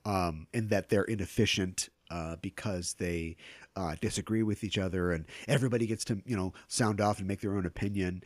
[0.05, 3.37] um, in that they're inefficient uh, because they
[3.77, 7.43] uh, disagree with each other, and everybody gets to you know sound off and make
[7.43, 8.25] their own opinion.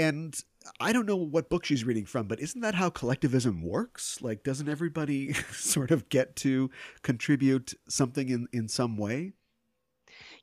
[0.00, 0.34] And
[0.80, 4.22] I don't know what book she's reading from, but isn't that how collectivism works?
[4.22, 6.70] Like, doesn't everybody sort of get to
[7.02, 9.34] contribute something in, in some way?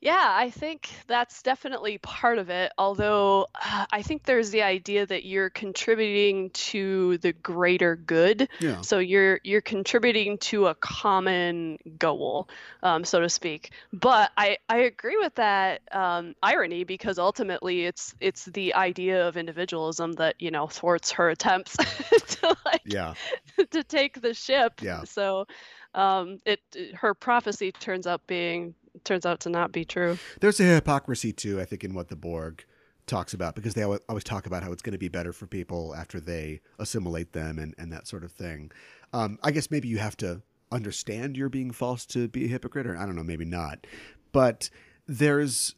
[0.00, 2.72] Yeah, I think that's definitely part of it.
[2.78, 8.48] Although uh, I think there's the idea that you're contributing to the greater good.
[8.60, 8.80] Yeah.
[8.82, 12.48] So you're you're contributing to a common goal,
[12.82, 13.72] um, so to speak.
[13.92, 19.36] But I, I agree with that um, irony because ultimately it's it's the idea of
[19.36, 23.14] individualism that you know thwarts her attempts to like Yeah.
[23.70, 24.80] to take the ship.
[24.80, 25.04] Yeah.
[25.04, 25.46] So
[25.94, 26.60] um, it
[26.94, 28.74] her prophecy turns out being
[29.04, 30.18] turns out to not be true.
[30.40, 32.64] There's a hypocrisy, too, I think, in what the Borg
[33.06, 35.94] talks about because they always talk about how it's going to be better for people
[35.96, 38.70] after they assimilate them and, and that sort of thing.
[39.12, 42.86] Um, I guess maybe you have to understand you're being false to be a hypocrite,
[42.86, 43.86] or I don't know, maybe not.
[44.32, 44.70] But
[45.06, 45.74] there's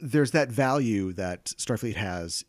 [0.00, 2.44] there's that value that Starfleet has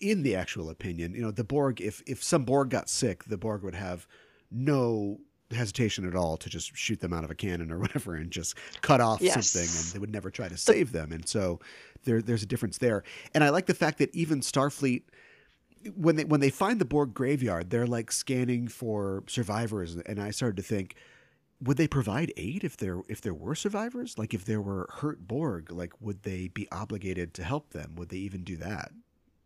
[0.00, 1.14] in the actual opinion.
[1.14, 4.06] You know, the Borg, if if some Borg got sick, the Borg would have
[4.50, 5.20] no
[5.54, 8.56] hesitation at all to just shoot them out of a cannon or whatever and just
[8.80, 9.50] cut off Yes.
[9.50, 11.12] something and they would never try to save them.
[11.12, 11.60] And so
[12.04, 13.02] there there's a difference there.
[13.34, 15.02] And I like the fact that even Starfleet
[15.96, 20.30] when they when they find the Borg graveyard, they're like scanning for survivors and I
[20.30, 20.94] started to think
[21.60, 24.18] would they provide aid if there if there were survivors?
[24.18, 27.94] Like if there were hurt Borg, like would they be obligated to help them?
[27.96, 28.92] Would they even do that?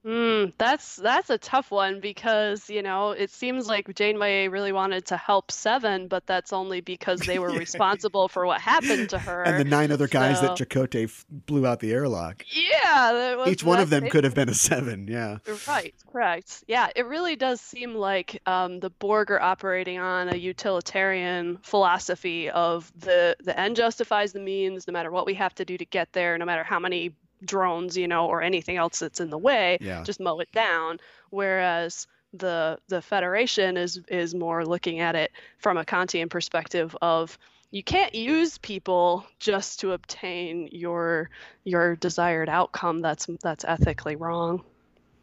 [0.06, 5.06] Mm, that's that's a tough one because you know it seems like Janeway really wanted
[5.06, 9.42] to help Seven, but that's only because they were responsible for what happened to her.
[9.42, 12.44] And the nine other guys that so- Chakotay f- blew out the airlock.
[12.52, 15.08] yeah, that was- Each one of them could have been a seven.
[15.08, 15.38] Yeah.
[15.66, 16.62] Right, correct.
[16.68, 22.48] Yeah, it really does seem like um, the Borg are operating on a utilitarian philosophy
[22.50, 25.84] of the the end justifies the means, no matter what we have to do to
[25.84, 27.12] get there, no matter how many
[27.44, 30.02] drones, you know, or anything else that's in the way, Yeah.
[30.02, 30.98] just mow it down.
[31.30, 37.38] Whereas the the Federation is is more looking at it from a Kantian perspective of
[37.70, 41.30] you can't use people just to obtain your
[41.64, 44.62] your desired outcome that's that's ethically wrong.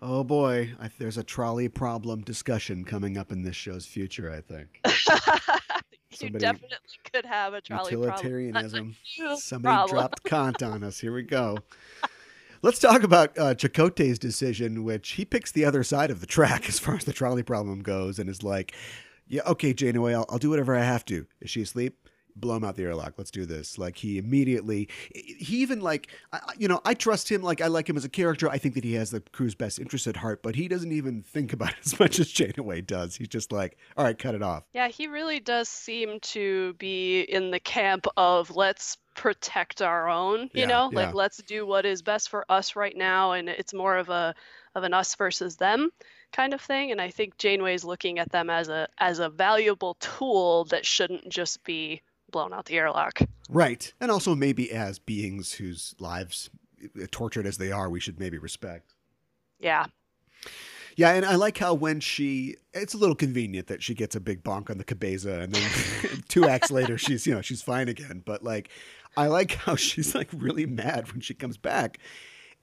[0.01, 4.30] Oh boy, I, there's a trolley problem discussion coming up in this show's future.
[4.32, 4.82] I think
[6.22, 6.78] you definitely
[7.11, 8.09] could have a trolley problem.
[8.09, 8.95] utilitarianism.
[9.03, 9.97] Huge Somebody problem.
[9.97, 10.99] dropped Kant on us.
[10.99, 11.57] Here we go.
[12.61, 16.66] Let's talk about uh, Chakotay's decision, which he picks the other side of the track
[16.70, 18.74] as far as the trolley problem goes, and is like,
[19.28, 21.26] "Yeah, okay, Janeway, I'll, I'll do whatever I have to.
[21.41, 22.03] Is she asleep?
[22.36, 23.14] Blow him out the airlock.
[23.18, 27.42] Let's do this." Like he immediately, he even like, I, you know, I trust him.
[27.42, 28.50] Like I like him as a character.
[28.50, 31.24] I think that he has the crew's best interest at heart, but he doesn't even
[31.24, 33.16] think about it as much as Janeway does.
[33.16, 37.22] He's just like, "All right, cut it off." Yeah, he really does seem to be
[37.22, 40.96] in the camp of let's protect our own, you Yeah, know, yeah.
[41.06, 44.36] like let's do what is best for us right now, and it's more of a
[44.76, 45.92] of an us versus them
[46.32, 46.92] kind of thing.
[46.92, 51.30] And I think Janeway's looking at them as a as a valuable tool that shouldn't
[51.30, 52.02] just be
[52.34, 53.22] blown out the airlock.
[53.48, 53.94] Right.
[54.02, 56.49] And also maybe as beings whose lives,
[57.02, 58.94] uh, tortured as they are, we should maybe respect.
[59.60, 59.86] Yeah,
[60.98, 64.20] Yeah, and I like how when she, it's a little convenient that she gets a
[64.20, 65.70] big bonk on the cabeza, and then
[66.28, 68.22] two acts later she's, you know, she's fine again.
[68.26, 68.70] But like,
[69.16, 71.99] I like how she's like really mad when she comes back,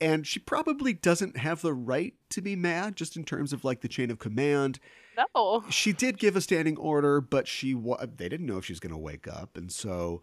[0.01, 3.81] and she probably doesn't have the right to be mad, just in terms of like
[3.81, 4.79] the chain of command.
[5.17, 8.73] no, She did give a standing order, but she wa- they didn't know if she
[8.73, 10.21] was going to wake up, and so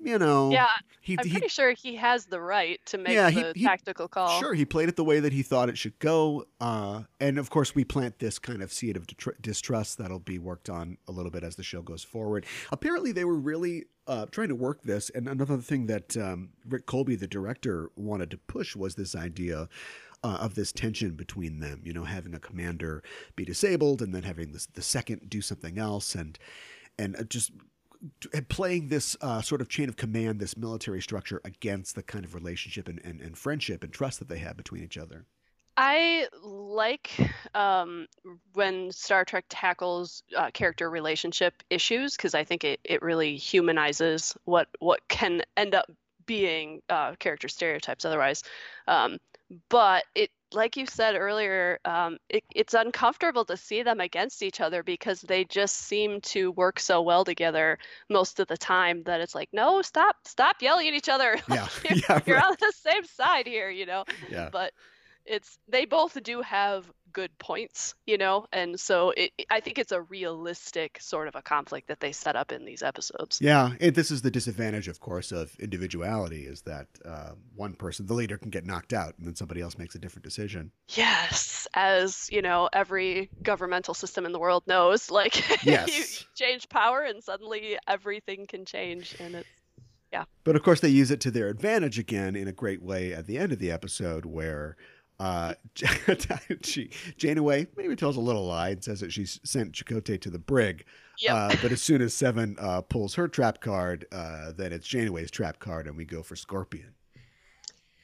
[0.00, 0.68] you know, Yeah,
[1.00, 4.06] he, I'm he pretty sure he has the right to make Yeah, the he- tactical
[4.06, 4.38] call.
[4.38, 7.50] Sure, he played it the way that he thought it should go, uh, and of
[7.50, 9.08] course, we plant this kind of seed of
[9.42, 12.46] distrust that'll be worked on a little bit as the show goes forward.
[12.70, 16.86] Apparently, they were really uh, trying to work this, and another thing that um, Rick
[16.86, 19.68] Kolbe, the director, wanted to push was this idea.
[20.24, 23.04] Uh, of this tension between them, you know, having a commander
[23.36, 26.40] be disabled and then having this, the second do something else, and
[26.98, 27.52] and uh, just
[28.32, 32.24] and playing this uh, sort of chain of command, this military structure against the kind
[32.24, 35.26] of relationship and, and, and friendship and trust that they have between each other.
[35.80, 37.12] I like
[37.54, 38.08] um,
[38.54, 44.36] when Star Trek tackles uh, character relationship issues because I think it, it really humanizes
[44.44, 45.88] what what can end up
[46.26, 48.42] being uh, character stereotypes otherwise.
[48.88, 49.18] Um,
[49.70, 54.60] but it, like you said earlier, um, it, it's uncomfortable to see them against each
[54.60, 57.78] other because they just seem to work so well together
[58.10, 61.38] most of the time that it's like, no, stop, stop yelling at each other.
[61.48, 64.72] Yeah, you're, yeah, you're on the same side here, you know Yeah, but
[65.28, 69.92] it's they both do have good points, you know, and so it, I think it's
[69.92, 73.40] a realistic sort of a conflict that they set up in these episodes.
[73.40, 73.72] yeah.
[73.80, 78.14] And this is the disadvantage, of course, of individuality is that uh, one person, the
[78.14, 80.70] leader, can get knocked out, and then somebody else makes a different decision.
[80.90, 87.02] Yes, as you know, every governmental system in the world knows, like you change power
[87.02, 89.48] and suddenly everything can change, and it's
[90.12, 90.24] yeah.
[90.44, 93.26] But of course, they use it to their advantage again in a great way at
[93.26, 94.76] the end of the episode, where
[95.20, 95.54] uh,
[96.62, 100.38] she, Janeway maybe tells a little lie and says that she sent Chakotay to the
[100.38, 100.84] brig.
[101.20, 101.34] Yep.
[101.34, 105.30] Uh, but as soon as Seven uh, pulls her trap card, uh, then it's Janeway's
[105.30, 106.94] trap card, and we go for Scorpion.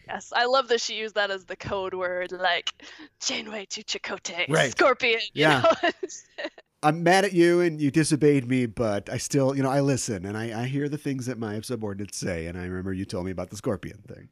[0.09, 2.73] yes, I love that she used that as the code word, like
[3.21, 4.73] Janeway to Chakotay, Right.
[4.73, 5.21] Scorpion.
[5.33, 5.63] You Yeah.
[5.83, 5.91] know?
[6.83, 10.27] I'm mad at you and you disobeyed me, but I still, you know, I listen
[10.27, 12.45] and I, I hear the things that my subordinates say.
[12.47, 14.29] And I remember you told me about the scorpion thing.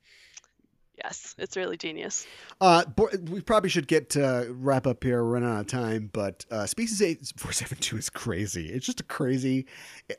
[0.96, 2.26] Yes, it's really genius.
[2.60, 2.84] Uh,
[3.30, 5.22] we probably should get to wrap up here.
[5.22, 8.68] We're running out of time, but uh, Species 8472 is crazy.
[8.68, 9.66] It's just a crazy,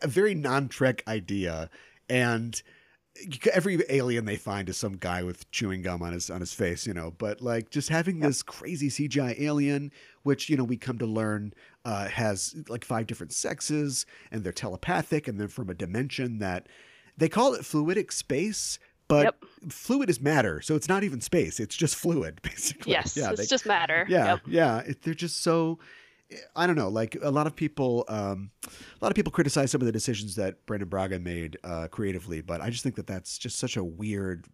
[0.02, 1.70] a very non Trek idea.
[2.10, 2.62] And
[3.54, 6.88] every alien they find is some guy with chewing gum on his on his face,
[6.88, 7.14] you know.
[7.18, 9.92] But like just having this crazy CGI alien,
[10.24, 11.54] which you know we come to learn
[11.86, 16.68] uh, has like five different sexes, and they're telepathic, and they're from a dimension that
[17.18, 18.80] they call it fluidic space.
[19.14, 19.72] But Yep.
[19.72, 22.92] fluid is matter, so it's not even space; it's just fluid, basically.
[22.94, 24.06] Yes, yeah, it's they- just matter.
[24.10, 24.40] yeah, Yep.
[24.48, 24.78] yeah.
[24.80, 25.80] It, they're just so.
[26.56, 26.90] I don't know.
[26.90, 28.70] Like a lot of people, um, a
[29.06, 32.60] lot of people criticize some of the decisions that Brannon Braga made uh, creatively, but
[32.60, 34.48] I just think that that's just such a weird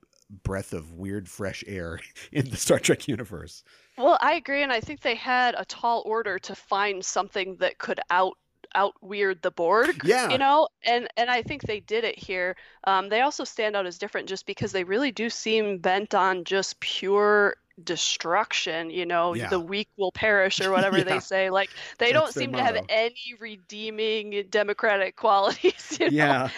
[0.44, 1.99] breath of weird fresh air
[2.34, 3.64] in the Star Trek universe.
[3.98, 7.77] Well, I agree, and I think they had a tall order to find something that
[7.77, 8.38] could out
[8.76, 10.02] out weird the Borg.
[10.04, 10.30] Yeah.
[10.30, 12.56] You know, and and I think they did it here.
[12.86, 16.44] Um, they also stand out as different just because they really do seem bent on
[16.44, 18.90] just pure destruction.
[18.90, 19.50] You know, Yeah.
[19.50, 21.04] the weak will perish or whatever Yeah.
[21.06, 21.50] they say.
[21.50, 25.98] Like they That's don't seem to have any redeeming democratic qualities.
[26.00, 26.16] You know?
[26.18, 26.50] Yeah,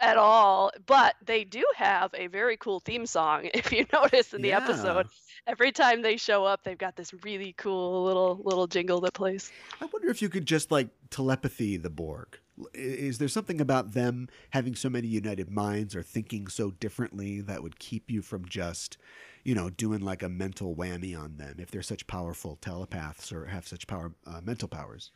[0.00, 0.72] at all.
[0.86, 4.58] But they do have a very cool theme song, if you notice in the Yeah.
[4.58, 5.06] episode.
[5.46, 9.50] Every time they show up, they've got this really cool little little jingle that plays.
[9.80, 12.38] I wonder if you could just like telepathy the Borg.
[12.74, 17.62] Is there something about them having so many united minds or thinking so differently that
[17.62, 18.98] would keep you from just,
[19.42, 23.46] you know, doing like a mental whammy on them if they're such powerful telepaths or
[23.46, 25.10] have such power uh, mental powers?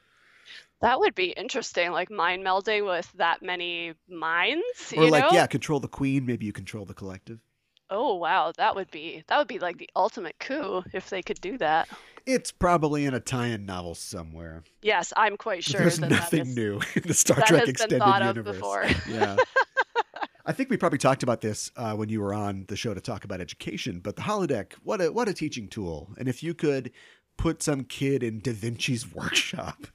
[0.81, 4.93] That would be interesting, like mind melding with that many minds.
[4.97, 5.31] Or you like, know?
[5.32, 6.27] yeah, control the queen.
[6.27, 7.40] Maybe you control the collective.
[7.90, 11.40] Oh wow, that would be that would be like the ultimate coup if they could
[11.40, 11.88] do that.
[12.26, 14.64] It's probably in a tie-in novel somewhere.
[14.82, 17.66] Yes, I'm quite sure There's that nothing that is, new in the Star that Trek
[17.66, 18.56] has been extended universe.
[18.56, 18.84] before.
[19.08, 19.36] yeah.
[20.44, 23.00] I think we probably talked about this uh, when you were on the show to
[23.00, 26.14] talk about education, but the holodeck, what a what a teaching tool!
[26.18, 26.90] And if you could
[27.36, 29.86] put some kid in Da Vinci's workshop,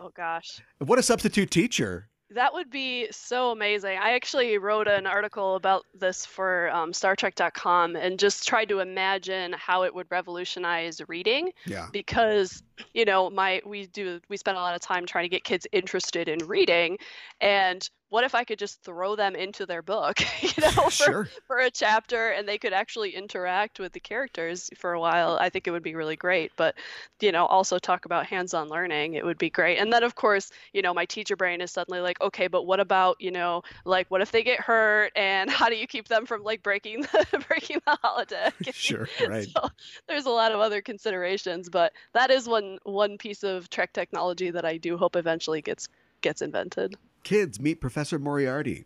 [0.00, 0.60] Oh gosh.
[0.78, 2.08] what a substitute teacher!
[2.30, 3.98] That would be so amazing.
[3.98, 9.52] I actually wrote an article about this for um, StarTrek.com and just tried to imagine
[9.52, 14.60] how it would revolutionize reading Yeah, because you know my we do we spend a
[14.60, 16.98] lot of time trying to get kids interested in reading
[17.40, 21.28] and what if I could just throw them into their book, you know, for, sure.
[21.48, 25.36] for a chapter and they could actually interact with the characters for a while?
[25.40, 26.52] I think it would be really great.
[26.56, 26.76] But,
[27.20, 29.78] you know, also talk about hands on learning, it would be great.
[29.78, 32.78] And then, of course, you know, my teacher brain is suddenly like, okay, but what
[32.78, 36.24] about, you know, like what if they get hurt and how do you keep them
[36.24, 38.52] from like breaking the, breaking the holodeck?
[38.72, 39.48] Sure, right.
[39.48, 39.68] So
[40.06, 44.50] there's a lot of other considerations, but that is one one piece of Trek technology
[44.50, 45.88] that I do hope eventually gets
[46.20, 46.96] gets invented.
[47.22, 48.84] Kids meet Professor Moriarty.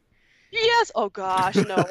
[0.50, 0.90] yes.
[0.94, 1.84] Oh gosh, no.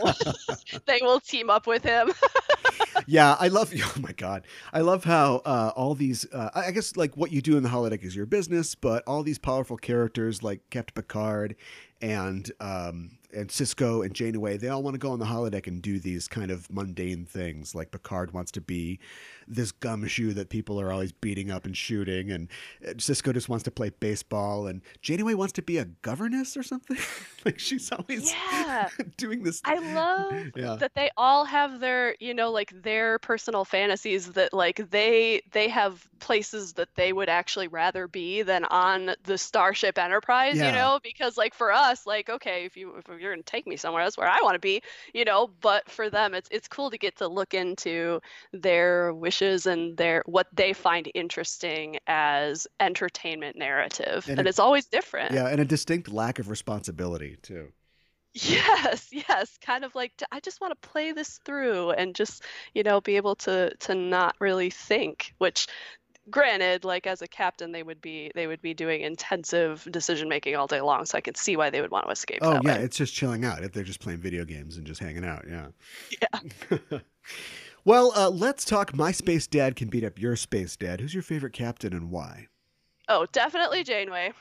[0.85, 2.11] they will team up with him.
[3.07, 3.73] yeah, I love.
[3.97, 6.25] Oh my god, I love how uh, all these.
[6.31, 9.23] Uh, I guess like what you do in the holodeck is your business, but all
[9.23, 11.55] these powerful characters like Captain Picard
[12.01, 15.81] and um, and Sisko and Janeway, they all want to go on the holodeck and
[15.81, 17.75] do these kind of mundane things.
[17.75, 18.99] Like Picard wants to be
[19.47, 22.47] this gumshoe that people are always beating up and shooting, and
[22.85, 26.63] uh, Sisko just wants to play baseball, and Janeway wants to be a governess or
[26.63, 26.97] something.
[27.45, 28.89] like she's always yeah.
[29.17, 29.61] doing this.
[29.65, 30.75] I love yeah.
[30.75, 35.67] that they all have their, you know, like their personal fantasies that like they they
[35.67, 40.67] have places that they would actually rather be than on the Starship Enterprise, yeah.
[40.67, 43.77] you know, because like for us, like okay, if you if you're gonna take me
[43.77, 44.81] somewhere, that's where I want to be,
[45.13, 45.49] you know.
[45.61, 48.19] But for them, it's it's cool to get to look into
[48.53, 54.85] their wishes and their what they find interesting as entertainment narrative, and, and it's always
[54.85, 55.33] different.
[55.33, 57.71] Yeah, and a distinct lack of responsibility too.
[58.33, 62.83] Yes, yes, kind of like I just want to play this through and just, you
[62.83, 65.67] know, be able to to not really think, which
[66.29, 70.55] granted like as a captain they would be they would be doing intensive decision making
[70.55, 72.77] all day long so i can see why they would want to escape oh yeah
[72.77, 72.83] way.
[72.83, 75.67] it's just chilling out if they're just playing video games and just hanging out yeah.
[76.21, 76.99] Yeah.
[77.87, 80.99] Well uh, let's talk my space dad can beat up your space dad.
[80.99, 82.47] Who's your favorite captain and why?
[83.07, 84.33] Oh definitely janeway.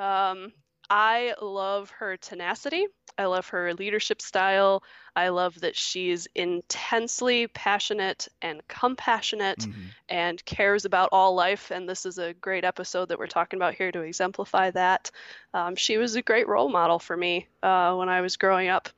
[0.00, 0.52] Um,
[0.90, 2.86] I love her tenacity.
[3.18, 4.82] I love her leadership style.
[5.14, 9.80] I love that she's intensely passionate and compassionate mm-hmm.
[10.08, 11.70] and cares about all life.
[11.70, 15.10] And this is a great episode that we're talking about here to exemplify that.
[15.52, 18.88] Um, she was a great role model for me uh, when I was growing up.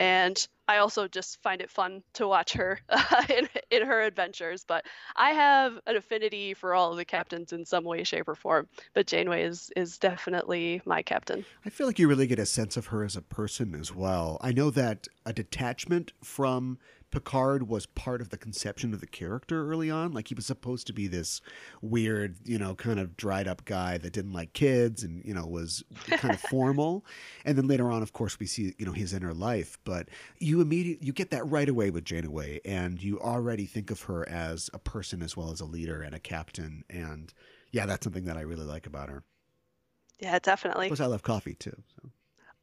[0.00, 4.64] And I also just find it fun to watch her uh, in, in her adventures.
[4.66, 4.84] But
[5.16, 8.68] I have an affinity for all of the captains in some way, shape, or form.
[8.94, 11.44] But Janeway is is definitely my captain.
[11.64, 14.38] I feel like you really get a sense of her as a person as well.
[14.42, 16.78] I know that a detachment from
[17.10, 20.12] Picard was part of the conception of the character early on.
[20.12, 21.40] Like he was supposed to be this
[21.80, 25.46] weird, you know, kind of dried up guy that didn't like kids and, you know,
[25.46, 27.04] was kind of formal.
[27.44, 29.78] And then later on, of course, we see, you know, his inner life.
[29.84, 30.08] But
[30.38, 34.28] you immediately you get that right away with Janeway, and you already think of her
[34.28, 36.84] as a person as well as a leader and a captain.
[36.90, 37.32] And
[37.72, 39.22] yeah, that's something that I really like about her.
[40.18, 40.88] Yeah, definitely.
[40.88, 41.76] Plus, I love coffee too.
[41.96, 42.10] So.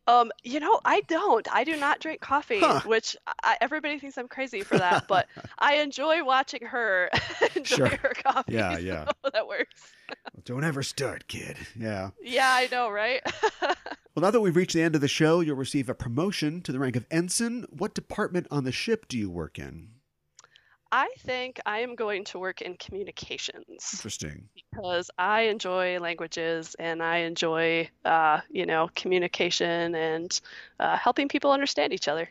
[0.08, 1.48] Um, you know, I don't.
[1.52, 2.82] I do not drink coffee, huh.
[2.86, 5.08] which I, everybody thinks I'm crazy for that.
[5.08, 5.28] but
[5.58, 7.10] I enjoy watching her
[7.56, 7.88] enjoy sure.
[7.88, 8.54] her coffee.
[8.54, 9.92] Yeah, yeah, that works.
[10.10, 11.58] well, don't ever start, kid.
[11.76, 12.12] Yeah.
[12.22, 13.22] Yeah, I know, right?
[13.62, 13.76] well,
[14.18, 16.80] now that we've reached the end of the show, you'll receive a promotion to the
[16.80, 17.66] rank of ensign.
[17.70, 19.90] What department on the ship do you work in?
[20.96, 23.90] I think I am going to work in communications.
[23.96, 24.48] Interesting.
[24.56, 30.40] Because I enjoy languages and I enjoy, uh, you know, communication and
[30.80, 32.30] uh, helping people understand each other.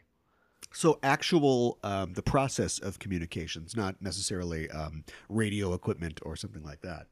[0.72, 6.80] So, actual um, the process of communications, not necessarily um, radio equipment or something like
[6.80, 7.08] that.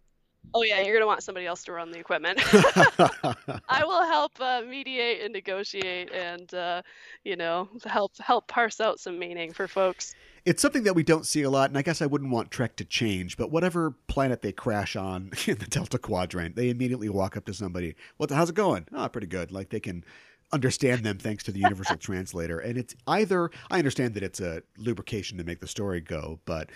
[0.54, 2.40] Oh yeah, you're gonna want somebody else to run the equipment.
[3.68, 6.80] I will help uh, mediate and negotiate, and uh,
[7.24, 10.14] you know, help help parse out some meaning for folks.
[10.44, 12.77] It's something that we don't see a lot, and I guess I wouldn't want Trek
[12.77, 13.36] to change.
[13.36, 17.55] But whatever planet they crash on in the Delta Quadrant, they immediately walk up to
[17.55, 17.94] somebody.
[18.19, 18.86] Well, how's it going?
[18.93, 19.52] Oh, pretty good.
[19.52, 20.05] Like they can
[20.52, 22.59] understand them thanks to the universal translator.
[22.59, 26.70] And it's either I understand that it's a lubrication to make the story go, but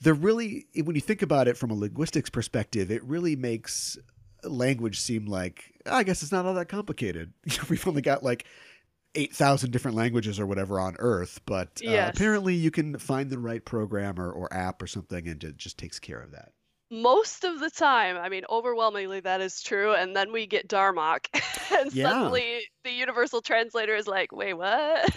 [0.00, 3.96] they're really when you think about it from a linguistics perspective, it really makes
[4.44, 7.32] language seem like I guess it's not all that complicated.
[7.68, 8.44] We've only got like
[9.16, 12.14] 8,000 different languages or whatever on Earth, but uh, yes.
[12.14, 15.78] apparently you can find the right program or, or app or something and it just
[15.78, 16.52] takes care of that
[16.90, 19.94] most of the time, I mean, overwhelmingly that is true.
[19.94, 21.26] And then we get Darmok,
[21.72, 22.10] and yeah.
[22.10, 25.10] suddenly the universal translator is like, "Wait, what?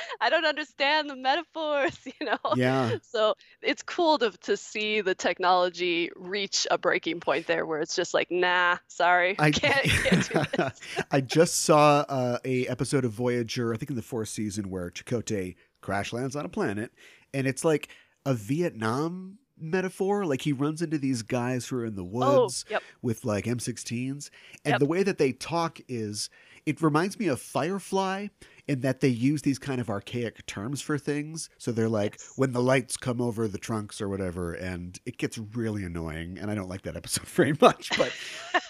[0.20, 2.38] I don't understand the metaphors," you know.
[2.56, 2.96] Yeah.
[3.02, 7.94] So it's cool to to see the technology reach a breaking point there, where it's
[7.94, 10.80] just like, "Nah, sorry, I can't, can't do this."
[11.10, 14.90] I just saw uh, a episode of Voyager, I think in the fourth season, where
[14.90, 16.92] Chakotay crash lands on a planet,
[17.34, 17.88] and it's like
[18.24, 20.24] a Vietnam metaphor.
[20.24, 22.82] Like he runs into these guys who are in the oh, woods oh, yep.
[23.02, 24.30] with like M16s,
[24.64, 24.78] and yep.
[24.78, 26.30] the way that they talk is
[26.66, 28.28] it reminds me of Firefly
[28.68, 31.48] in that they use these kind of archaic terms for things.
[31.58, 32.32] So they're like yes.
[32.36, 36.38] when the lights come over the trunks or whatever, and it gets really annoying.
[36.38, 38.12] And I don't like that episode very much, but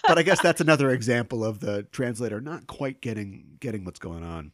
[0.07, 4.23] but I guess that's another example of the translator not quite getting getting what's going
[4.23, 4.51] on.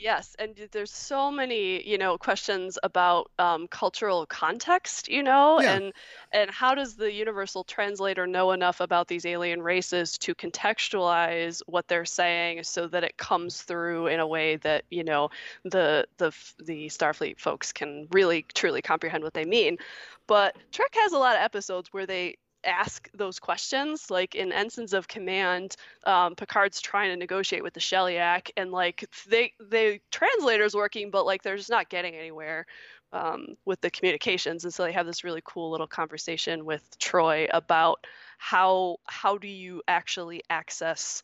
[0.00, 5.74] Yes, and there's so many, you know, questions about um, cultural context, you know, Yeah.
[5.74, 5.92] and
[6.32, 11.88] and how does the universal translator know enough about these alien races to contextualize what
[11.88, 15.30] they're saying so that it comes through in a way that, you know,
[15.64, 16.30] the the
[16.64, 19.78] the Starfleet folks can really truly comprehend what they mean.
[20.28, 24.92] But Trek has a lot of episodes where they ask those questions like in ensigns
[24.92, 30.74] of command um, Picard's trying to negotiate with the Sheliak, and like they they translators
[30.74, 32.66] working, but like they're just not getting anywhere
[33.12, 37.48] um, with the communications, and so they have this really cool little conversation with Troi
[37.52, 38.06] about
[38.38, 41.22] how how do you actually access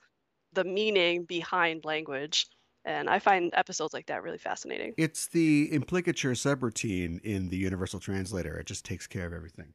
[0.52, 2.46] the meaning behind language,
[2.84, 4.94] and I find episodes like that really fascinating.
[4.96, 8.56] It's the implicature subroutine in the Universal Translator.
[8.56, 9.74] It just takes care of everything.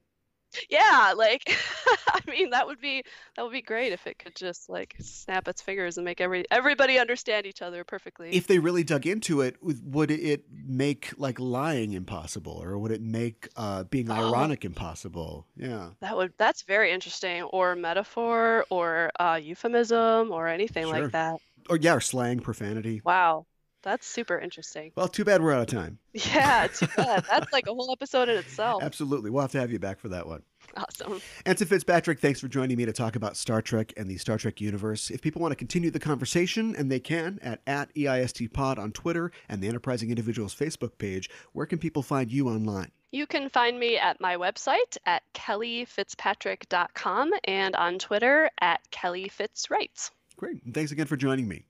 [0.69, 1.43] Yeah, like
[2.07, 3.03] I mean that would be
[3.35, 6.45] that would be great if it could just like snap its fingers and make every
[6.51, 8.29] everybody understand each other perfectly.
[8.31, 13.01] If they really dug into it, would- it make like lying impossible, or would it
[13.01, 14.13] make uh, being Oh.
[14.13, 15.45] ironic impossible?
[15.55, 15.91] Yeah.
[16.01, 21.03] That would that's very interesting, or metaphor, or uh, euphemism, or anything Sure.
[21.03, 21.39] like that.
[21.69, 23.01] Or yeah, or slang, profanity.
[23.05, 23.45] Wow,
[23.81, 24.91] that's super interesting.
[24.95, 25.99] Well, too bad we're out of time.
[26.11, 27.23] Yeah, too bad.
[27.29, 28.81] That's like a whole episode in itself.
[28.83, 29.29] Absolutely.
[29.29, 30.41] We'll have to have you back for that one.
[30.75, 31.21] Awesome.
[31.45, 34.59] Ensign Fitzpatrick, thanks for joining me to talk about Star Trek and the Star Trek
[34.59, 35.11] universe.
[35.11, 39.31] If people want to continue the conversation, and they can, at, at EISTPod on Twitter
[39.47, 42.91] and the Enterprising Individuals Facebook page, where can people find you online?
[43.11, 50.11] You can find me at my website at kellifitzpatrick.com and on Twitter at kellifitzwrites.
[50.37, 50.63] Great.
[50.63, 51.65] And thanks again for joining me.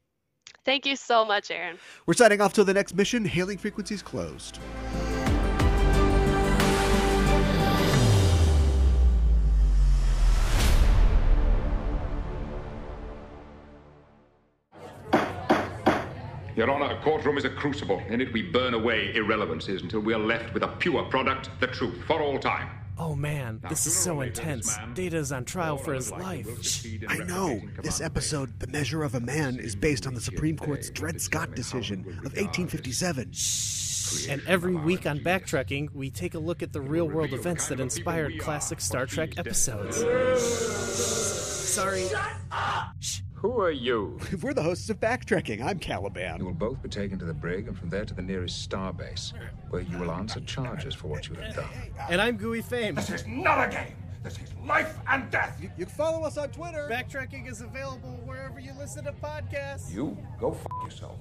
[0.70, 1.80] Thank you so much, Aaron.
[2.06, 3.26] We're signing off till the next mission.
[3.26, 4.60] Hailing frequencies closed.
[16.56, 18.00] Your Honor, a courtroom is a crucible.
[18.08, 21.66] In it we burn away irrelevancies until we are left with a pure product, the
[21.66, 22.70] truth, for all time.
[23.00, 24.78] Oh man, this is so intense.
[24.94, 26.48] Data's on trial for his life.
[27.08, 27.62] I know.
[27.82, 31.56] This episode, The Measure of a Man, is based on the Supreme Court's Dred Scott
[31.56, 33.32] decision of 1857.
[34.30, 37.80] And every week on Backtracking, we take a look at the real world events that
[37.80, 39.98] inspired classic Star Trek episodes.
[41.70, 42.06] Sorry.
[43.42, 44.20] Who are you?
[44.42, 45.64] We're the hosts of Backtracking.
[45.64, 46.40] I'm Caliban.
[46.40, 49.32] You will both be taken to the brig and from there to the nearest starbase,
[49.70, 51.70] where you will answer charges for what you have done.
[52.10, 52.96] And I'm Gooey Fame.
[52.96, 53.96] This is not a game.
[54.24, 55.58] This is life and death.
[55.62, 56.90] You can follow us on Twitter.
[56.92, 59.94] Backtracking is available wherever you listen to podcasts.
[59.94, 61.16] You go f yourself.